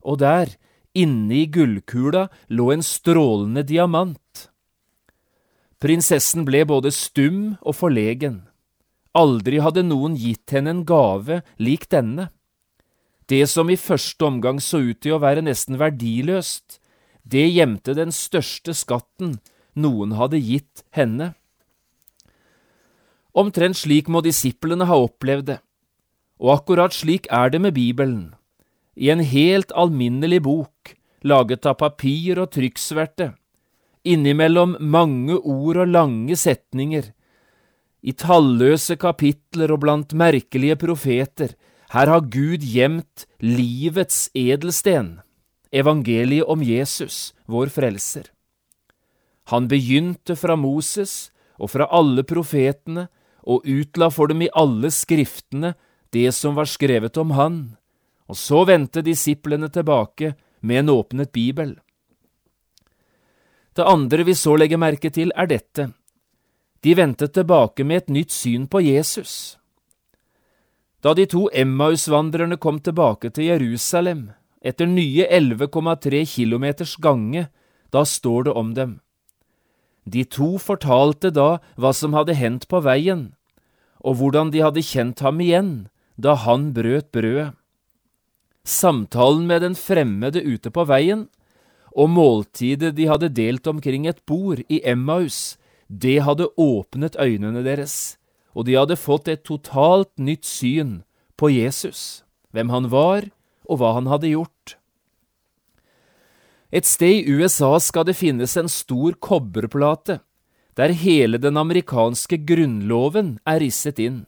og 0.07 0.19
der, 0.23 0.53
inne 0.97 1.43
i 1.43 1.45
gullkula, 1.51 2.27
lå 2.49 2.71
en 2.73 2.83
strålende 2.85 3.63
diamant. 3.67 4.47
Prinsessen 5.77 6.45
ble 6.47 6.63
både 6.65 6.89
stum 6.95 7.57
og 7.61 7.75
forlegen. 7.77 8.46
Aldri 9.17 9.61
hadde 9.65 9.83
noen 9.87 10.15
gitt 10.19 10.53
henne 10.53 10.75
en 10.75 10.83
gave 10.85 11.41
lik 11.57 11.87
denne. 11.89 12.29
Det 13.27 13.43
som 13.49 13.69
i 13.69 13.79
første 13.79 14.23
omgang 14.27 14.61
så 14.63 14.79
ut 14.79 15.01
til 15.03 15.17
å 15.17 15.23
være 15.23 15.43
nesten 15.43 15.79
verdiløst, 15.81 16.77
det 17.27 17.47
gjemte 17.49 17.95
den 17.97 18.13
største 18.15 18.75
skatten 18.77 19.39
noen 19.75 20.13
hadde 20.17 20.39
gitt 20.39 20.85
henne. 20.95 21.33
Omtrent 23.37 23.77
slik 23.77 24.07
må 24.09 24.23
disiplene 24.25 24.87
ha 24.89 24.97
opplevd 25.01 25.49
det, 25.51 25.57
og 26.41 26.53
akkurat 26.55 26.95
slik 26.95 27.27
er 27.33 27.51
det 27.53 27.61
med 27.61 27.75
Bibelen. 27.75 28.31
I 28.97 29.11
en 29.13 29.21
helt 29.21 29.73
alminnelig 29.77 30.41
bok, 30.47 30.95
laget 31.21 31.67
av 31.69 31.77
papir 31.81 32.39
og 32.41 32.53
trykksverte, 32.55 33.33
innimellom 34.07 34.77
mange 34.79 35.37
ord 35.37 35.83
og 35.83 35.91
lange 35.91 36.37
setninger, 36.39 37.11
i 38.01 38.13
talløse 38.13 38.97
kapitler 38.99 39.73
og 39.73 39.81
blant 39.83 40.13
merkelige 40.13 40.77
profeter, 40.79 41.55
her 41.93 42.11
har 42.11 42.25
Gud 42.27 42.63
gjemt 42.63 43.25
livets 43.41 44.27
edelsten, 44.35 45.21
evangeliet 45.71 46.47
om 46.47 46.63
Jesus, 46.63 47.33
vår 47.47 47.71
frelser. 47.71 48.27
Han 49.51 49.69
begynte 49.71 50.35
fra 50.35 50.57
Moses 50.59 51.31
og 51.57 51.71
fra 51.71 51.87
alle 51.95 52.25
profetene 52.27 53.07
og 53.47 53.63
utla 53.63 54.09
for 54.11 54.27
dem 54.27 54.43
i 54.43 54.51
alle 54.51 54.91
skriftene 54.91 55.73
det 56.11 56.29
som 56.35 56.55
var 56.55 56.67
skrevet 56.67 57.17
om 57.19 57.31
han, 57.35 57.59
og 58.27 58.35
så 58.35 58.65
vendte 58.67 59.03
disiplene 59.03 59.69
tilbake 59.71 60.33
med 60.59 60.83
en 60.83 60.91
åpnet 60.91 61.31
bibel. 61.31 61.77
Det 63.77 63.85
andre 63.85 64.25
vi 64.27 64.35
så 64.35 64.55
legger 64.57 64.81
merke 64.81 65.11
til, 65.13 65.31
er 65.35 65.47
dette. 65.47 65.91
De 66.87 66.93
vendte 66.95 67.27
tilbake 67.27 67.83
med 67.83 67.97
et 67.97 68.11
nytt 68.15 68.31
syn 68.31 68.63
på 68.71 68.79
Jesus. 68.79 69.57
Da 71.03 71.11
de 71.17 71.25
to 71.27 71.49
Emmaus-vandrerne 71.51 72.55
kom 72.63 72.77
tilbake 72.79 73.27
til 73.35 73.49
Jerusalem, 73.49 74.29
etter 74.63 74.87
nye 74.87 75.25
11,3 75.27 76.23
kilometers 76.31 76.95
gange, 77.03 77.49
da 77.91 78.05
står 78.07 78.47
det 78.47 78.53
om 78.61 78.71
dem. 78.77 78.93
De 80.07 80.23
to 80.23 80.55
fortalte 80.63 81.33
da 81.35 81.57
hva 81.75 81.91
som 81.91 82.15
hadde 82.15 82.37
hendt 82.39 82.69
på 82.71 82.79
veien, 82.87 83.33
og 83.99 84.21
hvordan 84.21 84.55
de 84.55 84.63
hadde 84.63 84.87
kjent 84.87 85.19
ham 85.27 85.43
igjen 85.43 85.73
da 86.15 86.37
han 86.39 86.71
brøt 86.71 87.11
brødet. 87.11 87.51
Samtalen 88.63 89.43
med 89.47 89.67
den 89.67 89.75
fremmede 89.75 90.39
ute 90.39 90.71
på 90.71 90.87
veien 90.87 91.27
og 91.97 92.11
måltidet 92.13 92.93
de 92.95 93.09
hadde 93.09 93.33
delt 93.33 93.67
omkring 93.67 94.07
et 94.07 94.23
bord 94.29 94.61
i 94.69 94.79
Emmaus, 94.85 95.56
det 95.87 96.19
hadde 96.27 96.49
åpnet 96.59 97.15
øynene 97.19 97.63
deres, 97.63 98.17
og 98.53 98.67
de 98.67 98.75
hadde 98.75 98.99
fått 98.99 99.27
et 99.31 99.45
totalt 99.47 100.11
nytt 100.19 100.45
syn 100.45 101.01
på 101.37 101.49
Jesus, 101.53 102.23
hvem 102.51 102.69
han 102.73 102.89
var 102.91 103.29
og 103.67 103.79
hva 103.79 103.93
han 103.97 104.09
hadde 104.11 104.31
gjort. 104.33 104.77
Et 106.71 106.85
sted 106.85 107.23
i 107.23 107.35
USA 107.39 107.77
skal 107.79 108.07
det 108.07 108.17
finnes 108.19 108.57
en 108.59 108.67
stor 108.67 109.15
kobberplate, 109.23 110.19
der 110.77 110.93
hele 110.93 111.39
den 111.41 111.57
amerikanske 111.57 112.41
grunnloven 112.45 113.37
er 113.47 113.61
risset 113.63 114.01
inn. 114.03 114.25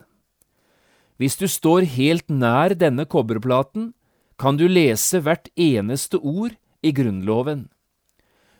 Hvis 1.19 1.35
du 1.35 1.49
står 1.51 1.83
helt 1.99 2.29
nær 2.31 2.73
denne 2.79 3.03
kobberplaten, 3.05 3.91
kan 4.39 4.55
du 4.55 4.69
lese 4.71 5.19
hvert 5.19 5.51
eneste 5.59 6.15
ord 6.15 6.55
i 6.81 6.93
Grunnloven. 6.95 7.67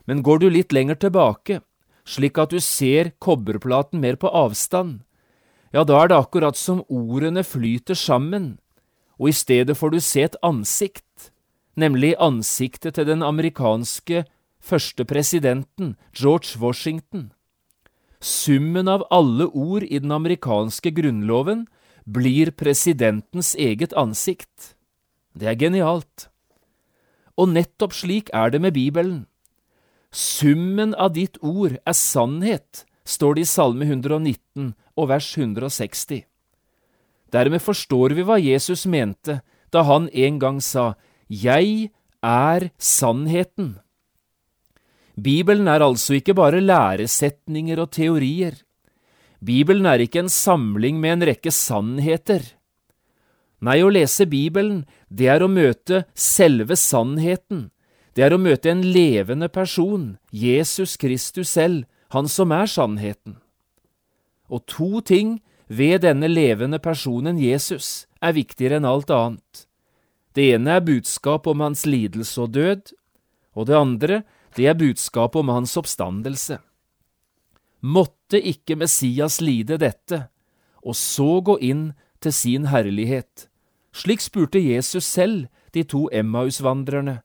Men 0.06 0.24
går 0.28 0.44
du 0.44 0.50
litt 0.52 0.76
lenger 0.76 1.00
tilbake, 1.00 1.62
slik 2.10 2.40
at 2.42 2.54
du 2.54 2.60
ser 2.64 3.14
kobberplaten 3.22 4.02
mer 4.02 4.18
på 4.18 4.32
avstand, 4.34 5.04
ja, 5.70 5.84
da 5.86 6.00
er 6.02 6.10
det 6.10 6.18
akkurat 6.18 6.58
som 6.58 6.82
ordene 6.90 7.44
flyter 7.46 7.98
sammen, 7.98 8.58
og 9.22 9.30
i 9.30 9.36
stedet 9.38 9.78
får 9.78 9.94
du 9.94 10.00
se 10.02 10.24
et 10.26 10.38
ansikt, 10.42 11.30
nemlig 11.78 12.16
ansiktet 12.18 12.98
til 12.98 13.06
den 13.06 13.22
amerikanske 13.22 14.24
første 14.60 15.06
presidenten, 15.06 15.96
George 16.18 16.58
Washington. 16.60 17.30
Summen 18.20 18.90
av 18.92 19.06
alle 19.12 19.48
ord 19.54 19.86
i 19.86 20.00
den 20.02 20.12
amerikanske 20.12 20.92
grunnloven 20.92 21.68
blir 22.10 22.52
presidentens 22.52 23.54
eget 23.56 23.94
ansikt. 23.94 24.74
Det 25.38 25.48
er 25.48 25.60
genialt. 25.60 26.28
Og 27.40 27.54
nettopp 27.54 27.94
slik 27.96 28.32
er 28.36 28.52
det 28.52 28.60
med 28.60 28.76
Bibelen. 28.76 29.28
Summen 30.12 30.96
av 30.96 31.14
ditt 31.14 31.38
ord 31.46 31.78
er 31.86 31.94
sannhet, 31.94 32.86
står 33.06 33.38
det 33.38 33.46
i 33.46 33.50
Salme 33.50 33.86
119 33.86 34.74
og 34.98 35.10
vers 35.12 35.30
160. 35.38 36.24
Dermed 37.30 37.62
forstår 37.62 38.16
vi 38.18 38.26
hva 38.26 38.40
Jesus 38.42 38.88
mente 38.90 39.40
da 39.70 39.86
han 39.86 40.10
en 40.10 40.40
gang 40.42 40.58
sa 40.66 40.96
Jeg 41.30 41.92
er 42.26 42.70
sannheten. 42.78 43.78
Bibelen 45.20 45.68
er 45.68 45.84
altså 45.84 46.18
ikke 46.18 46.34
bare 46.34 46.62
læresetninger 46.64 47.80
og 47.84 47.92
teorier. 47.94 48.56
Bibelen 49.46 49.86
er 49.86 50.02
ikke 50.02 50.24
en 50.24 50.32
samling 50.32 51.00
med 51.00 51.18
en 51.18 51.28
rekke 51.30 51.52
sannheter. 51.54 52.42
Nei, 53.62 53.82
å 53.84 53.92
lese 53.92 54.26
Bibelen, 54.26 54.86
det 55.12 55.28
er 55.28 55.44
å 55.44 55.52
møte 55.52 56.06
selve 56.16 56.78
sannheten. 56.80 57.68
Det 58.20 58.26
er 58.26 58.34
å 58.36 58.38
møte 58.44 58.68
en 58.68 58.82
levende 58.84 59.48
person, 59.48 60.18
Jesus 60.36 60.98
Kristus 61.00 61.54
selv, 61.56 61.86
han 62.12 62.28
som 62.28 62.52
er 62.52 62.68
sannheten. 62.68 63.38
Og 64.52 64.66
to 64.68 65.00
ting 65.00 65.38
ved 65.72 66.02
denne 66.04 66.28
levende 66.28 66.82
personen 66.84 67.40
Jesus 67.40 68.10
er 68.20 68.36
viktigere 68.36 68.82
enn 68.82 68.88
alt 68.90 69.14
annet. 69.16 69.62
Det 70.36 70.50
ene 70.58 70.74
er 70.76 70.84
budskap 70.84 71.48
om 71.48 71.64
hans 71.64 71.86
lidelse 71.88 72.42
og 72.44 72.58
død, 72.58 72.92
og 73.56 73.70
det 73.72 73.78
andre, 73.80 74.20
det 74.60 74.68
er 74.68 74.76
budskap 74.76 75.40
om 75.40 75.54
hans 75.56 75.78
oppstandelse. 75.80 76.60
Måtte 77.80 78.44
ikke 78.52 78.82
Messias 78.84 79.40
lide 79.40 79.80
dette, 79.80 80.26
og 80.84 81.00
så 81.00 81.40
gå 81.40 81.56
inn 81.72 81.94
til 82.20 82.36
sin 82.36 82.68
herlighet. 82.68 83.48
Slik 83.96 84.20
spurte 84.20 84.60
Jesus 84.60 85.08
selv 85.08 85.48
de 85.72 85.88
to 85.88 86.10
Emmaus-vandrerne, 86.12 87.22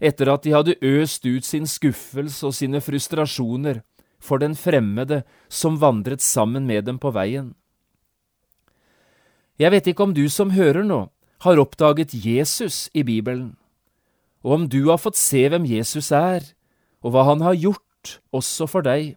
etter 0.00 0.30
at 0.32 0.44
de 0.44 0.54
hadde 0.54 0.78
øst 0.84 1.24
ut 1.26 1.44
sin 1.44 1.66
skuffelse 1.66 2.46
og 2.46 2.54
sine 2.54 2.80
frustrasjoner 2.84 3.82
for 4.20 4.40
den 4.42 4.56
fremmede 4.56 5.22
som 5.48 5.78
vandret 5.80 6.24
sammen 6.24 6.66
med 6.66 6.86
dem 6.88 6.98
på 6.98 7.12
veien. 7.14 7.54
Jeg 9.56 9.72
vet 9.72 9.86
ikke 9.88 10.04
om 10.04 10.14
du 10.16 10.26
som 10.28 10.52
hører 10.52 10.84
nå, 10.84 11.06
har 11.44 11.60
oppdaget 11.60 12.12
Jesus 12.12 12.88
i 12.96 13.04
Bibelen, 13.04 13.56
og 14.44 14.52
om 14.52 14.66
du 14.68 14.88
har 14.90 15.00
fått 15.00 15.18
se 15.20 15.46
hvem 15.48 15.64
Jesus 15.68 16.10
er, 16.12 16.44
og 17.04 17.12
hva 17.12 17.24
han 17.28 17.44
har 17.44 17.56
gjort 17.56 18.18
også 18.36 18.68
for 18.68 18.84
deg. 18.84 19.16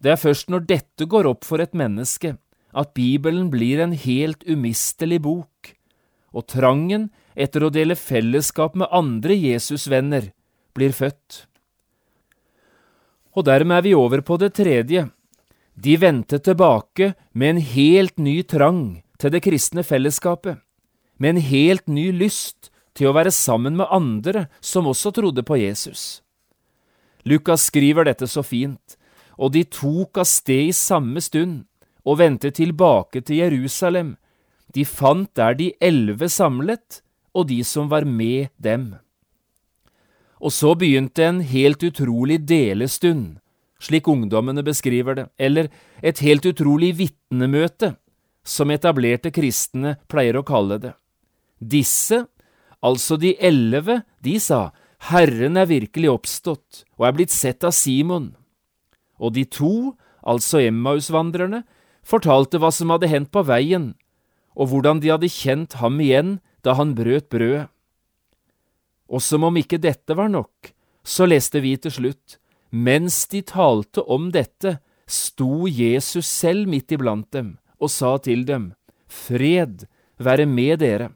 Det 0.00 0.14
er 0.14 0.20
først 0.20 0.50
når 0.50 0.66
dette 0.68 1.06
går 1.10 1.28
opp 1.28 1.44
for 1.44 1.62
et 1.62 1.74
menneske, 1.76 2.36
at 2.70 2.94
Bibelen 2.94 3.50
blir 3.50 3.82
en 3.82 3.92
helt 3.92 4.46
umistelig 4.46 5.20
bok, 5.26 5.74
og 6.30 6.46
trangen 6.46 7.10
etter 7.34 7.64
å 7.64 7.70
dele 7.72 7.96
fellesskap 7.98 8.76
med 8.78 8.90
andre 8.90 9.36
Jesusvenner 9.36 10.30
blir 10.76 10.94
født. 10.96 11.44
Og 13.36 13.46
dermed 13.46 13.78
er 13.78 13.86
vi 13.86 13.94
over 13.94 14.22
på 14.26 14.38
det 14.42 14.52
tredje. 14.58 15.06
De 15.74 15.94
vendte 15.96 16.40
tilbake 16.42 17.14
med 17.32 17.54
en 17.54 17.62
helt 17.62 18.18
ny 18.18 18.40
trang 18.42 19.02
til 19.20 19.32
det 19.32 19.42
kristne 19.44 19.84
fellesskapet, 19.86 20.58
med 21.20 21.36
en 21.36 21.44
helt 21.44 21.86
ny 21.88 22.10
lyst 22.12 22.70
til 22.96 23.10
å 23.10 23.14
være 23.16 23.32
sammen 23.32 23.76
med 23.78 23.90
andre 23.92 24.48
som 24.60 24.88
også 24.90 25.12
trodde 25.14 25.44
på 25.46 25.60
Jesus. 25.60 26.22
Lukas 27.24 27.68
skriver 27.68 28.08
dette 28.08 28.26
så 28.28 28.42
fint, 28.42 28.96
og 29.40 29.52
de 29.54 29.64
tok 29.64 30.20
av 30.20 30.28
sted 30.28 30.70
i 30.70 30.76
samme 30.76 31.20
stund 31.24 31.64
og 32.04 32.18
vendte 32.20 32.50
tilbake 32.52 33.22
til 33.24 33.42
Jerusalem. 33.44 34.16
De 34.72 34.84
fant 34.84 35.28
der 35.36 35.56
de 35.56 35.70
elleve 35.80 36.28
samlet, 36.32 37.00
og 37.34 37.48
de 37.50 37.60
som 37.64 37.88
var 37.90 38.06
med 38.08 38.50
dem. 38.58 38.94
Og 40.40 40.52
så 40.56 40.74
begynte 40.78 41.24
en 41.26 41.40
helt 41.44 41.82
utrolig 41.84 42.40
delestund, 42.48 43.38
slik 43.80 44.08
ungdommene 44.08 44.64
beskriver 44.64 45.16
det, 45.16 45.26
eller 45.38 45.68
et 46.02 46.20
helt 46.24 46.46
utrolig 46.48 46.94
vitnemøte, 46.98 47.94
som 48.44 48.72
etablerte 48.72 49.32
kristne 49.32 49.98
pleier 50.08 50.40
å 50.40 50.46
kalle 50.46 50.80
det. 50.80 50.94
Disse, 51.60 52.24
altså 52.80 53.18
de 53.20 53.34
elleve, 53.36 54.00
de 54.24 54.38
sa, 54.40 54.70
Herren 55.10 55.56
er 55.60 55.68
virkelig 55.68 56.10
oppstått 56.12 56.84
og 56.98 57.06
er 57.08 57.16
blitt 57.16 57.32
sett 57.32 57.64
av 57.64 57.72
Simon. 57.76 58.34
Og 59.20 59.36
de 59.36 59.44
to, 59.44 59.92
altså 60.24 60.60
Emmausvandrerne, 60.64 61.62
fortalte 62.04 62.60
hva 62.60 62.72
som 62.72 62.92
hadde 62.92 63.08
hendt 63.12 63.32
på 63.32 63.44
veien, 63.44 63.92
og 64.56 64.72
hvordan 64.72 65.00
de 65.00 65.12
hadde 65.12 65.32
kjent 65.32 65.76
ham 65.80 66.00
igjen 66.00 66.38
da 66.62 66.74
han 66.78 66.94
brøt 66.94 67.28
brødet. 67.32 67.68
Og 69.10 69.22
som 69.22 69.44
om 69.48 69.56
ikke 69.58 69.80
dette 69.82 70.14
var 70.14 70.30
nok, 70.30 70.70
så 71.02 71.26
leste 71.26 71.62
vi 71.64 71.74
til 71.80 71.94
slutt, 71.94 72.36
mens 72.70 73.24
de 73.32 73.42
talte 73.42 74.04
om 74.06 74.28
dette, 74.30 74.78
sto 75.10 75.66
Jesus 75.66 76.28
selv 76.28 76.68
midt 76.70 76.92
iblant 76.94 77.26
dem 77.34 77.56
og 77.80 77.90
sa 77.90 78.14
til 78.22 78.44
dem, 78.46 78.70
Fred 79.10 79.88
være 80.22 80.46
med 80.46 80.78
dere. 80.84 81.08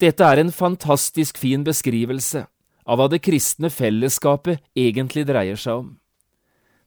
Dette 0.00 0.26
er 0.26 0.42
en 0.42 0.50
fantastisk 0.52 1.38
fin 1.38 1.62
beskrivelse 1.64 2.42
av 2.86 2.98
hva 2.98 3.06
det 3.12 3.22
kristne 3.24 3.70
fellesskapet 3.72 4.64
egentlig 4.74 5.24
dreier 5.28 5.60
seg 5.60 5.84
om. 5.84 5.92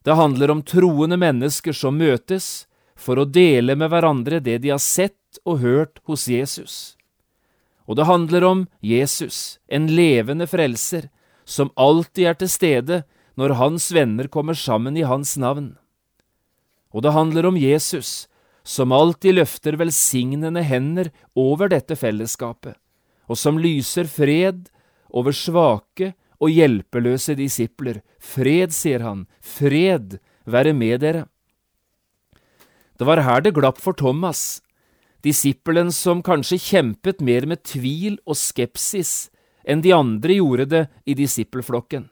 Det 0.03 0.15
handler 0.15 0.51
om 0.51 0.63
troende 0.63 1.17
mennesker 1.19 1.75
som 1.75 1.97
møtes 1.99 2.67
for 2.99 3.19
å 3.19 3.27
dele 3.27 3.75
med 3.79 3.91
hverandre 3.91 4.39
det 4.43 4.59
de 4.63 4.73
har 4.73 4.83
sett 4.83 5.18
og 5.45 5.59
hørt 5.63 5.99
hos 6.09 6.27
Jesus. 6.27 6.95
Og 7.89 7.97
det 7.97 8.05
handler 8.05 8.45
om 8.45 8.65
Jesus, 8.85 9.57
en 9.67 9.87
levende 9.89 10.47
frelser, 10.47 11.09
som 11.45 11.73
alltid 11.75 12.29
er 12.29 12.37
til 12.37 12.51
stede 12.53 13.03
når 13.39 13.55
hans 13.57 13.89
venner 13.95 14.29
kommer 14.29 14.57
sammen 14.57 14.97
i 14.97 15.07
hans 15.07 15.37
navn. 15.41 15.73
Og 16.93 17.05
det 17.05 17.13
handler 17.13 17.47
om 17.49 17.57
Jesus, 17.57 18.27
som 18.63 18.93
alltid 18.93 19.39
løfter 19.39 19.77
velsignende 19.79 20.61
hender 20.65 21.09
over 21.37 21.71
dette 21.71 21.97
fellesskapet, 21.97 22.75
og 23.29 23.37
som 23.37 23.57
lyser 23.61 24.09
fred 24.09 24.67
over 25.09 25.33
svake 25.33 26.13
og 26.39 26.53
hjelpeløse 26.53 27.35
disipler. 27.37 28.01
Fred, 28.19 28.73
sier 28.75 29.03
han, 29.05 29.25
fred 29.41 30.19
være 30.45 30.73
med 30.73 31.01
dere. 31.01 31.25
Det 32.99 33.07
var 33.07 33.23
her 33.23 33.41
det 33.41 33.55
glapp 33.55 33.79
for 33.79 33.95
Thomas, 33.95 34.61
disippelen 35.25 35.91
som 35.91 36.23
kanskje 36.23 36.60
kjempet 36.63 37.21
mer 37.21 37.47
med 37.49 37.63
tvil 37.67 38.19
og 38.25 38.38
skepsis 38.39 39.29
enn 39.67 39.84
de 39.84 39.91
andre 39.93 40.39
gjorde 40.39 40.65
det 40.71 40.86
i 41.05 41.15
disippelflokken. 41.17 42.08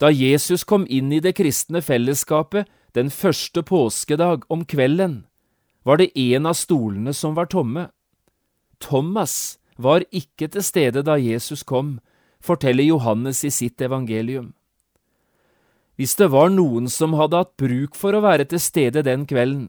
Da 0.00 0.10
Jesus 0.12 0.64
kom 0.64 0.86
inn 0.88 1.12
i 1.12 1.20
det 1.20 1.34
kristne 1.36 1.82
fellesskapet 1.84 2.68
den 2.96 3.10
første 3.12 3.62
påskedag 3.62 4.46
om 4.48 4.64
kvelden, 4.64 5.24
var 5.84 6.00
det 6.00 6.12
en 6.18 6.46
av 6.48 6.56
stolene 6.58 7.12
som 7.16 7.34
var 7.36 7.50
tomme. 7.52 7.88
Thomas 8.80 9.58
var 9.76 10.04
ikke 10.12 10.48
til 10.52 10.64
stede 10.64 11.04
da 11.04 11.16
Jesus 11.20 11.62
kom, 11.64 11.98
forteller 12.40 12.84
Johannes 12.84 13.44
i 13.44 13.50
sitt 13.52 13.80
evangelium. 13.80 14.52
Hvis 16.00 16.16
det 16.16 16.30
var 16.32 16.48
noen 16.48 16.88
som 16.88 17.12
hadde 17.20 17.42
hatt 17.42 17.56
bruk 17.60 17.96
for 17.96 18.16
å 18.16 18.22
være 18.24 18.46
til 18.48 18.60
stede 18.60 19.04
den 19.04 19.26
kvelden, 19.28 19.68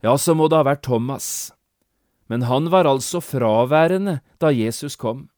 ja, 0.00 0.16
så 0.18 0.34
må 0.34 0.48
det 0.48 0.60
ha 0.60 0.66
vært 0.66 0.86
Thomas. 0.86 1.52
Men 2.30 2.46
han 2.48 2.70
var 2.72 2.88
altså 2.88 3.20
fraværende 3.20 4.20
da 4.40 4.52
Jesus 4.54 4.96
kom. 4.96 5.28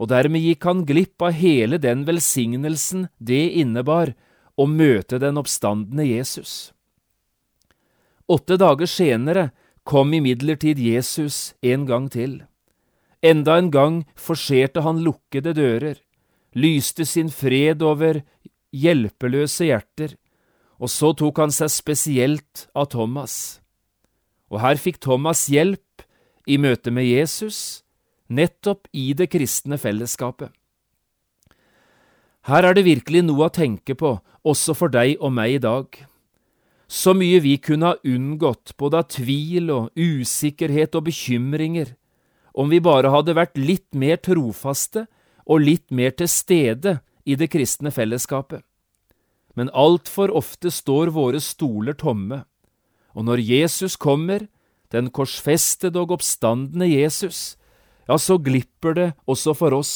Og 0.00 0.08
dermed 0.08 0.40
gikk 0.40 0.64
han 0.64 0.84
glipp 0.88 1.20
av 1.20 1.36
hele 1.36 1.76
den 1.82 2.06
velsignelsen 2.08 3.08
det 3.18 3.42
innebar 3.60 4.14
å 4.56 4.66
møte 4.70 5.18
den 5.20 5.40
oppstandende 5.40 6.06
Jesus. 6.08 6.72
Åtte 8.30 8.56
dager 8.60 8.88
senere 8.88 9.50
kom 9.84 10.14
imidlertid 10.14 10.78
Jesus 10.78 11.54
en 11.60 11.84
gang 11.88 12.08
til. 12.12 12.38
Enda 13.20 13.58
en 13.58 13.70
gang 13.74 13.96
forserte 14.16 14.84
han 14.86 15.02
lukkede 15.04 15.52
dører, 15.56 15.98
lyste 16.56 17.04
sin 17.04 17.28
fred 17.28 17.82
over 17.84 18.22
hjelpeløse 18.72 19.68
hjerter, 19.68 20.14
og 20.80 20.88
så 20.88 21.12
tok 21.12 21.42
han 21.42 21.52
seg 21.52 21.70
spesielt 21.72 22.66
av 22.72 22.88
Thomas. 22.94 23.60
Og 24.50 24.62
her 24.64 24.80
fikk 24.80 24.98
Thomas 25.04 25.44
hjelp 25.52 26.04
i 26.48 26.56
møte 26.58 26.90
med 26.90 27.06
Jesus, 27.06 27.82
nettopp 28.32 28.88
i 28.96 29.12
det 29.14 29.28
kristne 29.30 29.78
fellesskapet. 29.78 30.50
Her 32.48 32.64
er 32.64 32.74
det 32.74 32.86
virkelig 32.86 33.20
noe 33.26 33.50
å 33.50 33.52
tenke 33.52 33.94
på, 33.94 34.16
også 34.48 34.74
for 34.74 34.92
deg 34.92 35.20
og 35.20 35.34
meg 35.36 35.58
i 35.58 35.62
dag. 35.62 35.86
Så 36.90 37.12
mye 37.14 37.42
vi 37.44 37.58
kunne 37.62 37.92
ha 37.92 38.00
unngått, 38.00 38.72
både 38.80 39.02
av 39.02 39.10
tvil 39.12 39.68
og 39.74 39.90
usikkerhet 39.94 40.96
og 40.96 41.06
bekymringer, 41.10 41.92
om 42.56 42.72
vi 42.72 42.80
bare 42.82 43.12
hadde 43.12 43.36
vært 43.36 43.60
litt 43.60 43.92
mer 43.94 44.18
trofaste 44.18 45.04
og 45.44 45.62
litt 45.62 45.92
mer 45.94 46.16
til 46.16 46.30
stede 46.32 46.96
i 47.28 47.36
det 47.38 47.50
kristne 47.52 47.92
fellesskapet. 47.94 48.64
Men 49.58 49.70
altfor 49.74 50.30
ofte 50.36 50.70
står 50.70 51.10
våre 51.14 51.40
stoler 51.42 51.96
tomme, 51.98 52.44
og 53.14 53.26
når 53.26 53.42
Jesus 53.42 53.96
kommer, 53.98 54.46
den 54.90 55.10
korsfestede 55.14 55.98
og 56.02 56.16
oppstandende 56.18 56.86
Jesus, 56.90 57.56
ja, 58.06 58.18
så 58.18 58.38
glipper 58.42 58.94
det 58.94 59.08
også 59.30 59.54
for 59.54 59.74
oss. 59.74 59.94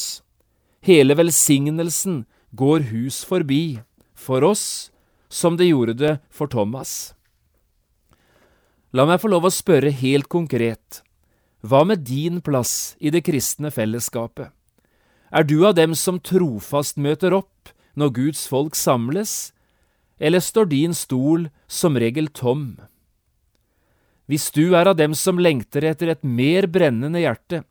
Hele 0.85 1.15
velsignelsen 1.17 2.23
går 2.55 2.87
hus 2.91 3.23
forbi, 3.27 3.79
for 4.15 4.43
oss 4.43 4.91
som 5.31 5.57
det 5.59 5.67
gjorde 5.71 5.97
det 5.99 6.13
for 6.31 6.51
Thomas. 6.51 7.13
La 8.95 9.03
meg 9.07 9.19
få 9.19 9.31
lov 9.31 9.49
å 9.49 9.51
spørre 9.51 9.91
helt 9.91 10.29
konkret, 10.31 11.01
hva 11.65 11.81
med 11.83 12.05
din 12.07 12.39
plass 12.45 12.95
i 13.03 13.11
det 13.11 13.25
kristne 13.27 13.71
fellesskapet? 13.73 14.53
Er 15.35 15.43
du 15.43 15.65
av 15.67 15.75
dem 15.75 15.95
som 15.97 16.21
trofast 16.21 16.95
møter 17.01 17.33
opp 17.35 17.73
når 17.95 18.13
Guds 18.15 18.45
folk 18.51 18.75
samles, 18.75 19.53
eller 20.19 20.39
står 20.39 20.69
din 20.71 20.93
stol 20.95 21.49
som 21.67 21.97
regel 21.99 22.29
tom? 22.31 22.75
Hvis 24.25 24.49
du 24.51 24.73
er 24.73 24.89
av 24.89 24.97
dem 24.97 25.13
som 25.17 25.39
lengter 25.39 25.85
etter 25.85 26.11
et 26.13 26.23
mer 26.23 26.67
brennende 26.71 27.21
hjerte, 27.21 27.63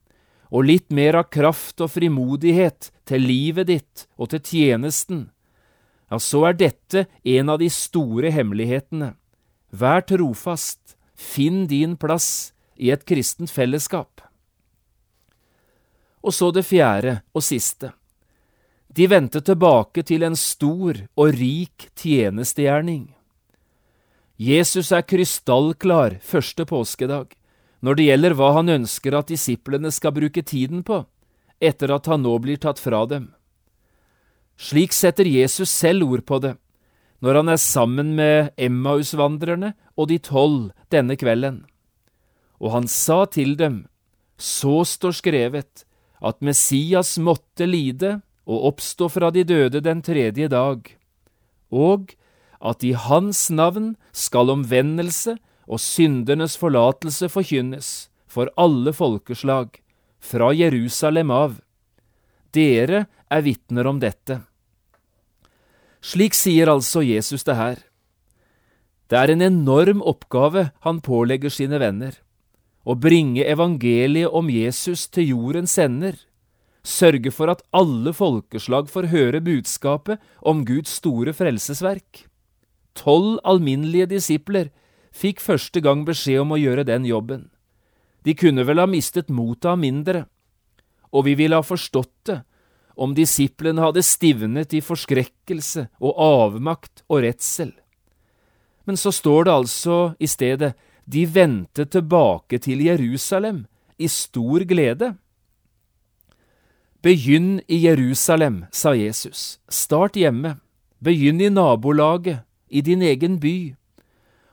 og 0.55 0.69
litt 0.69 0.93
mer 0.95 1.19
av 1.19 1.31
kraft 1.35 1.83
og 1.83 1.91
frimodighet 1.97 2.93
til 3.09 3.25
livet 3.27 3.71
ditt 3.73 4.05
og 4.15 4.31
til 4.31 4.43
tjenesten, 4.45 5.25
ja, 6.11 6.21
så 6.21 6.45
er 6.51 6.59
dette 6.61 7.07
en 7.25 7.51
av 7.51 7.59
de 7.59 7.71
store 7.73 8.31
hemmelighetene. 8.31 9.15
Vær 9.75 10.05
trofast, 10.07 10.95
finn 11.15 11.65
din 11.67 11.97
plass 11.99 12.53
i 12.79 12.93
et 12.95 13.03
kristent 13.09 13.51
fellesskap. 13.51 14.23
Og 16.23 16.33
så 16.33 16.51
det 16.55 16.65
fjerde 16.69 17.19
og 17.35 17.43
siste. 17.45 17.91
De 18.95 19.07
vendte 19.11 19.41
tilbake 19.43 20.05
til 20.07 20.23
en 20.23 20.37
stor 20.39 21.01
og 21.19 21.33
rik 21.35 21.89
tjenestegjerning. 21.99 23.09
Jesus 24.39 24.93
er 24.95 25.03
krystallklar 25.03 26.21
første 26.23 26.67
påskedag 26.69 27.33
når 27.85 27.99
det 27.99 28.07
gjelder 28.07 28.35
hva 28.39 28.53
han 28.59 28.71
ønsker 28.71 29.17
at 29.19 29.31
disiplene 29.33 29.91
skal 29.95 30.15
bruke 30.15 30.45
tiden 30.47 30.85
på 30.87 31.01
etter 31.63 31.91
at 31.95 32.07
han 32.11 32.23
nå 32.23 32.35
blir 32.43 32.61
tatt 32.61 32.79
fra 32.83 33.03
dem. 33.11 33.33
Slik 34.55 34.95
setter 34.95 35.27
Jesus 35.27 35.73
selv 35.73 36.07
ord 36.07 36.23
på 36.29 36.39
det 36.45 36.55
når 37.25 37.41
han 37.41 37.51
er 37.51 37.63
sammen 37.63 38.13
med 38.19 38.53
Emmausvandrerne 38.61 39.73
og 39.97 40.11
de 40.11 40.21
tolv 40.23 40.71
denne 40.93 41.17
kvelden. 41.19 41.65
Og 42.63 42.75
han 42.77 42.87
sa 42.91 43.25
til 43.27 43.57
dem, 43.59 43.87
så 44.39 44.83
står 44.87 45.17
skrevet, 45.19 45.85
at 46.21 46.41
Messias 46.45 47.17
måtte 47.19 47.67
lide 47.67 48.19
og 48.45 48.69
oppstå 48.73 49.09
fra 49.13 49.31
de 49.35 49.45
døde 49.45 49.81
den 49.85 50.03
tredje 50.05 50.49
dag, 50.53 50.85
og 51.73 52.15
at 52.65 52.85
i 52.85 52.93
hans 52.97 53.49
navn 53.51 53.95
skal 54.13 54.53
omvendelse 54.53 55.37
og 55.65 55.81
syndernes 55.81 56.57
forlatelse 56.61 57.29
forkynnes 57.33 57.91
for 58.29 58.51
alle 58.61 58.93
folkeslag, 58.93 59.81
fra 60.25 60.55
Jerusalem 60.57 61.31
av. 61.31 61.59
Dere 62.57 63.05
er 63.29 63.43
vitner 63.45 63.87
om 63.91 63.99
dette. 64.01 64.39
Slik 66.05 66.37
sier 66.37 66.71
altså 66.73 67.03
Jesus 67.05 67.45
det 67.45 67.57
her. 67.59 67.83
Det 69.09 69.21
er 69.21 69.35
en 69.35 69.45
enorm 69.45 70.01
oppgave 70.01 70.71
han 70.85 71.01
pålegger 71.05 71.53
sine 71.53 71.81
venner, 71.81 72.17
å 72.85 72.97
bringe 72.97 73.45
evangeliet 73.45 74.33
om 74.33 74.49
Jesus 74.53 75.07
til 75.13 75.35
jordens 75.35 75.77
ender, 75.81 76.17
sørge 76.85 77.33
for 77.33 77.51
at 77.51 77.65
alle 77.73 78.13
folkeslag 78.13 78.91
får 78.93 79.09
høre 79.13 79.41
budskapet 79.45 80.21
om 80.45 80.63
Guds 80.69 81.01
store 81.01 81.33
frelsesverk. 81.37 82.27
Tolv 82.95 83.41
alminnelige 83.43 84.13
disipler 84.13 84.71
fikk 85.15 85.43
første 85.43 85.81
gang 85.83 86.05
beskjed 86.07 86.45
om 86.45 86.55
å 86.55 86.61
gjøre 86.61 86.87
den 86.87 87.07
jobben. 87.09 87.49
De 88.25 88.37
kunne 88.37 88.65
vel 88.65 88.81
ha 88.81 88.87
mistet 88.89 89.33
motet 89.33 89.73
av 89.73 89.81
mindre, 89.81 90.27
og 91.13 91.27
vi 91.29 91.35
ville 91.39 91.57
ha 91.59 91.65
forstått 91.65 92.15
det 92.31 92.41
om 92.95 93.15
disiplene 93.15 93.83
hadde 93.83 94.05
stivnet 94.07 94.75
i 94.75 94.83
forskrekkelse 94.85 95.89
og 95.99 96.21
avmakt 96.21 97.03
og 97.09 97.25
redsel. 97.27 97.73
Men 98.85 98.99
så 99.01 99.11
står 99.15 99.47
det 99.49 99.55
altså 99.55 99.99
i 100.21 100.29
stedet 100.31 100.75
de 101.05 101.25
vendte 101.29 101.87
tilbake 101.91 102.61
til 102.63 102.85
Jerusalem 102.85 103.65
i 103.99 104.09
stor 104.09 104.65
glede. 104.69 105.15
Begynn 107.05 107.61
i 107.69 107.83
Jerusalem, 107.85 108.63
sa 108.73 108.95
Jesus, 108.97 109.59
start 109.69 110.15
hjemme, 110.17 110.55
begynn 111.05 111.43
i 111.45 111.51
nabolaget, 111.53 112.47
i 112.73 112.81
din 112.81 113.05
egen 113.05 113.37
by, 113.43 113.75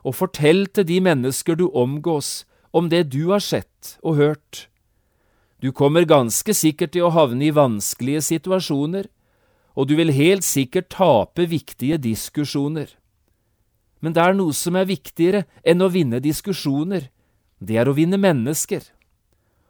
og 0.04 0.18
fortell 0.18 0.66
til 0.68 0.84
de 0.90 0.98
mennesker 1.00 1.56
du 1.56 1.70
omgås 1.72 2.44
om 2.76 2.92
det 2.92 3.06
du 3.16 3.32
har 3.32 3.40
sett 3.40 3.96
og 4.04 4.20
hørt. 4.20 4.68
Du 5.64 5.72
kommer 5.72 6.04
ganske 6.04 6.52
sikkert 6.52 6.92
til 6.92 7.08
å 7.08 7.16
havne 7.16 7.48
i 7.48 7.56
vanskelige 7.56 8.28
situasjoner, 8.34 9.08
og 9.72 9.88
du 9.88 9.96
vil 9.96 10.12
helt 10.12 10.44
sikkert 10.44 10.92
tape 10.92 11.48
viktige 11.48 12.04
diskusjoner. 12.04 12.92
Men 14.04 14.12
det 14.12 14.28
er 14.28 14.36
noe 14.36 14.52
som 14.52 14.76
er 14.76 14.92
viktigere 14.92 15.46
enn 15.64 15.80
å 15.80 15.88
vinne 15.88 16.20
diskusjoner, 16.20 17.08
det 17.64 17.80
er 17.80 17.88
å 17.88 17.96
vinne 17.96 18.20
mennesker. 18.20 18.84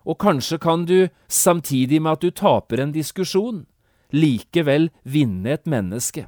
Og 0.06 0.18
kanskje 0.20 0.58
kan 0.62 0.86
du, 0.86 1.10
samtidig 1.28 2.02
med 2.02 2.18
at 2.18 2.26
du 2.26 2.32
taper 2.32 2.82
en 2.82 2.94
diskusjon, 2.94 3.66
likevel 4.12 4.90
vinne 5.04 5.54
et 5.56 5.66
menneske. 5.70 6.28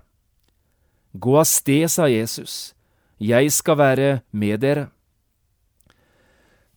Gå 1.13 1.38
av 1.38 1.45
sted, 1.49 1.89
sa 1.89 2.07
Jesus, 2.09 2.73
jeg 3.21 3.51
skal 3.53 3.77
være 3.77 4.09
med 4.31 4.62
dere. 4.63 4.88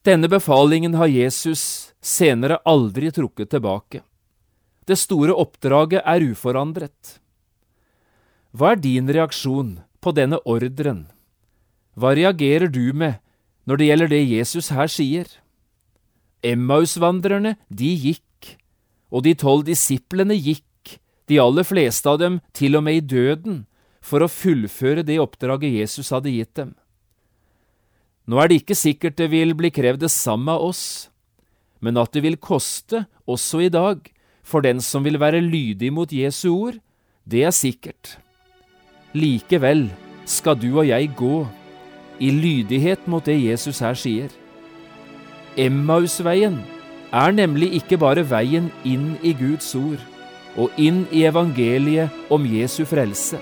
Denne 0.06 0.28
befalingen 0.30 0.94
har 0.94 1.10
Jesus 1.10 1.92
senere 2.04 2.60
aldri 2.64 3.10
trukket 3.10 3.50
tilbake. 3.50 4.02
Det 4.86 4.94
store 4.98 5.34
oppdraget 5.34 6.04
er 6.06 6.22
uforandret. 6.22 7.16
Hva 8.54 8.76
er 8.76 8.82
din 8.84 9.10
reaksjon 9.10 9.80
på 10.00 10.12
denne 10.14 10.38
ordren? 10.46 11.08
Hva 11.98 12.14
reagerer 12.14 12.70
du 12.70 12.92
med 12.94 13.18
når 13.66 13.80
det 13.80 13.88
gjelder 13.88 14.12
det 14.12 14.22
Jesus 14.30 14.70
her 14.70 14.86
sier? 14.86 15.26
Emmausvandrerne, 16.46 17.56
de 17.68 17.90
gikk, 17.94 18.56
og 19.10 19.24
de 19.26 19.34
tolv 19.38 19.66
disiplene 19.66 20.36
gikk, 20.38 20.62
de 21.26 21.40
aller 21.42 21.66
fleste 21.66 22.06
av 22.10 22.20
dem 22.22 22.40
til 22.54 22.78
og 22.78 22.84
med 22.86 23.00
i 23.00 23.06
døden, 23.14 23.64
for 23.98 24.22
å 24.22 24.30
fullføre 24.30 25.02
det 25.06 25.18
oppdraget 25.18 25.74
Jesus 25.80 26.12
hadde 26.14 26.30
gitt 26.30 26.54
dem. 26.58 26.74
Nå 28.26 28.38
er 28.42 28.50
det 28.50 28.60
ikke 28.62 28.78
sikkert 28.78 29.18
det 29.18 29.30
vil 29.32 29.54
bli 29.58 29.72
krevd 29.74 30.04
det 30.04 30.12
samme 30.14 30.54
av 30.54 30.68
oss, 30.70 30.84
men 31.82 31.98
at 31.98 32.14
det 32.14 32.22
vil 32.24 32.38
koste 32.38 33.04
også 33.26 33.66
i 33.66 33.72
dag 33.72 34.06
for 34.46 34.62
den 34.62 34.80
som 34.82 35.04
vil 35.06 35.18
være 35.18 35.42
lydig 35.42 35.90
mot 35.94 36.12
Jesu 36.12 36.48
ord, 36.54 36.78
det 37.26 37.42
er 37.46 37.54
sikkert. 37.54 38.16
Likevel 39.14 39.88
skal 40.26 40.58
du 40.58 40.70
og 40.76 40.86
jeg 40.86 41.10
gå 41.18 41.46
i 42.22 42.30
lydighet 42.30 43.06
mot 43.10 43.24
det 43.26 43.36
Jesus 43.38 43.82
her 43.82 43.98
sier. 43.98 44.30
Emmausveien 45.56 46.58
er 47.16 47.32
nemlig 47.32 47.72
ikke 47.78 47.96
bare 47.98 48.24
veien 48.28 48.68
inn 48.84 49.14
i 49.24 49.32
Guds 49.36 49.70
ord 49.78 50.02
og 50.56 50.72
inn 50.80 51.04
i 51.12 51.24
evangeliet 51.28 52.12
om 52.32 52.44
Jesu 52.48 52.84
frelse. 52.88 53.40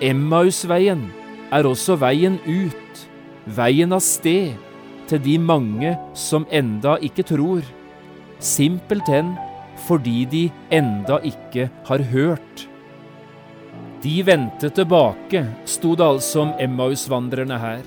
Emmausveien 0.00 1.04
er 1.52 1.68
også 1.68 1.98
veien 2.00 2.38
ut 2.48 3.06
veien 3.46 3.92
av 3.92 4.02
sted 4.04 4.54
til 5.10 5.22
de 5.22 5.38
mange 5.38 5.94
som 6.16 6.46
enda 6.50 6.96
ikke 7.02 7.24
tror, 7.26 7.62
simpelthen 8.38 9.34
fordi 9.86 10.24
de 10.30 10.42
enda 10.70 11.18
ikke 11.26 11.68
har 11.88 12.04
hørt. 12.12 12.68
De 14.02 14.14
vendte 14.26 14.70
tilbake, 14.74 15.44
sto 15.64 15.94
det 15.98 16.06
altså 16.06 16.46
om 16.46 16.54
Emmausvandrerne 16.60 17.58
her. 17.58 17.82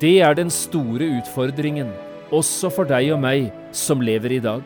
Det 0.00 0.20
er 0.22 0.34
den 0.34 0.50
store 0.50 1.06
utfordringen, 1.20 1.90
også 2.34 2.70
for 2.74 2.88
deg 2.88 3.10
og 3.14 3.20
meg 3.22 3.50
som 3.76 4.02
lever 4.04 4.38
i 4.38 4.44
dag. 4.44 4.62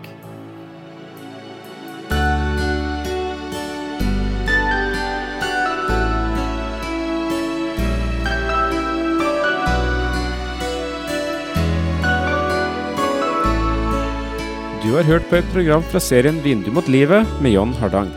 Du 14.84 14.98
har 14.98 15.06
hørt 15.08 15.24
på 15.30 15.40
et 15.40 15.46
program 15.50 15.82
fra 15.90 15.98
serien 15.98 16.36
Vindu 16.44 16.68
mot 16.70 16.86
livet 16.92 17.26
med 17.42 17.54
John 17.56 17.72
Hardang. 17.80 18.12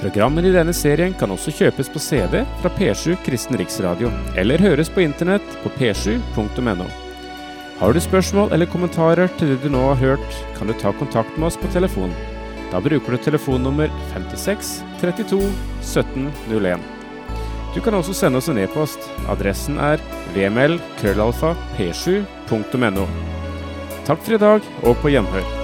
Programmene 0.00 0.48
i 0.48 0.54
denne 0.54 0.72
serien 0.74 1.12
kan 1.20 1.30
også 1.30 1.52
kjøpes 1.54 1.92
på 1.92 2.00
CD 2.00 2.40
fra 2.62 2.72
P7 2.78 3.18
Kristen 3.26 3.60
Riksradio, 3.60 4.08
eller 4.40 4.64
høres 4.64 4.88
på 4.90 5.04
internett 5.04 5.54
på 5.60 5.70
p7.no. 5.76 6.88
Har 7.80 7.96
du 7.96 8.00
spørsmål 8.04 8.50
eller 8.52 8.68
kommentarer 8.68 9.30
til 9.40 9.54
det 9.54 9.62
du 9.62 9.70
nå 9.72 9.80
har 9.80 9.96
hørt, 9.96 10.34
kan 10.58 10.68
du 10.68 10.74
ta 10.76 10.92
kontakt 10.92 11.32
med 11.38 11.46
oss 11.48 11.56
på 11.56 11.64
telefon. 11.72 12.12
Da 12.68 12.76
bruker 12.84 13.16
du 13.16 13.18
telefonnummer 13.24 13.88
56 14.12 14.84
32 15.00 15.40
17 15.80 16.28
01. 16.52 16.76
Du 17.74 17.80
kan 17.80 17.94
også 17.96 18.12
sende 18.18 18.36
oss 18.42 18.50
en 18.52 18.60
e-post. 18.60 19.00
Adressen 19.32 19.80
er 19.80 19.96
vml.krøllalfa.p7.no. 20.34 23.06
Takk 24.04 24.20
for 24.26 24.34
i 24.36 24.42
dag, 24.44 24.60
og 24.84 25.00
på 25.00 25.08
gjenhør. 25.14 25.59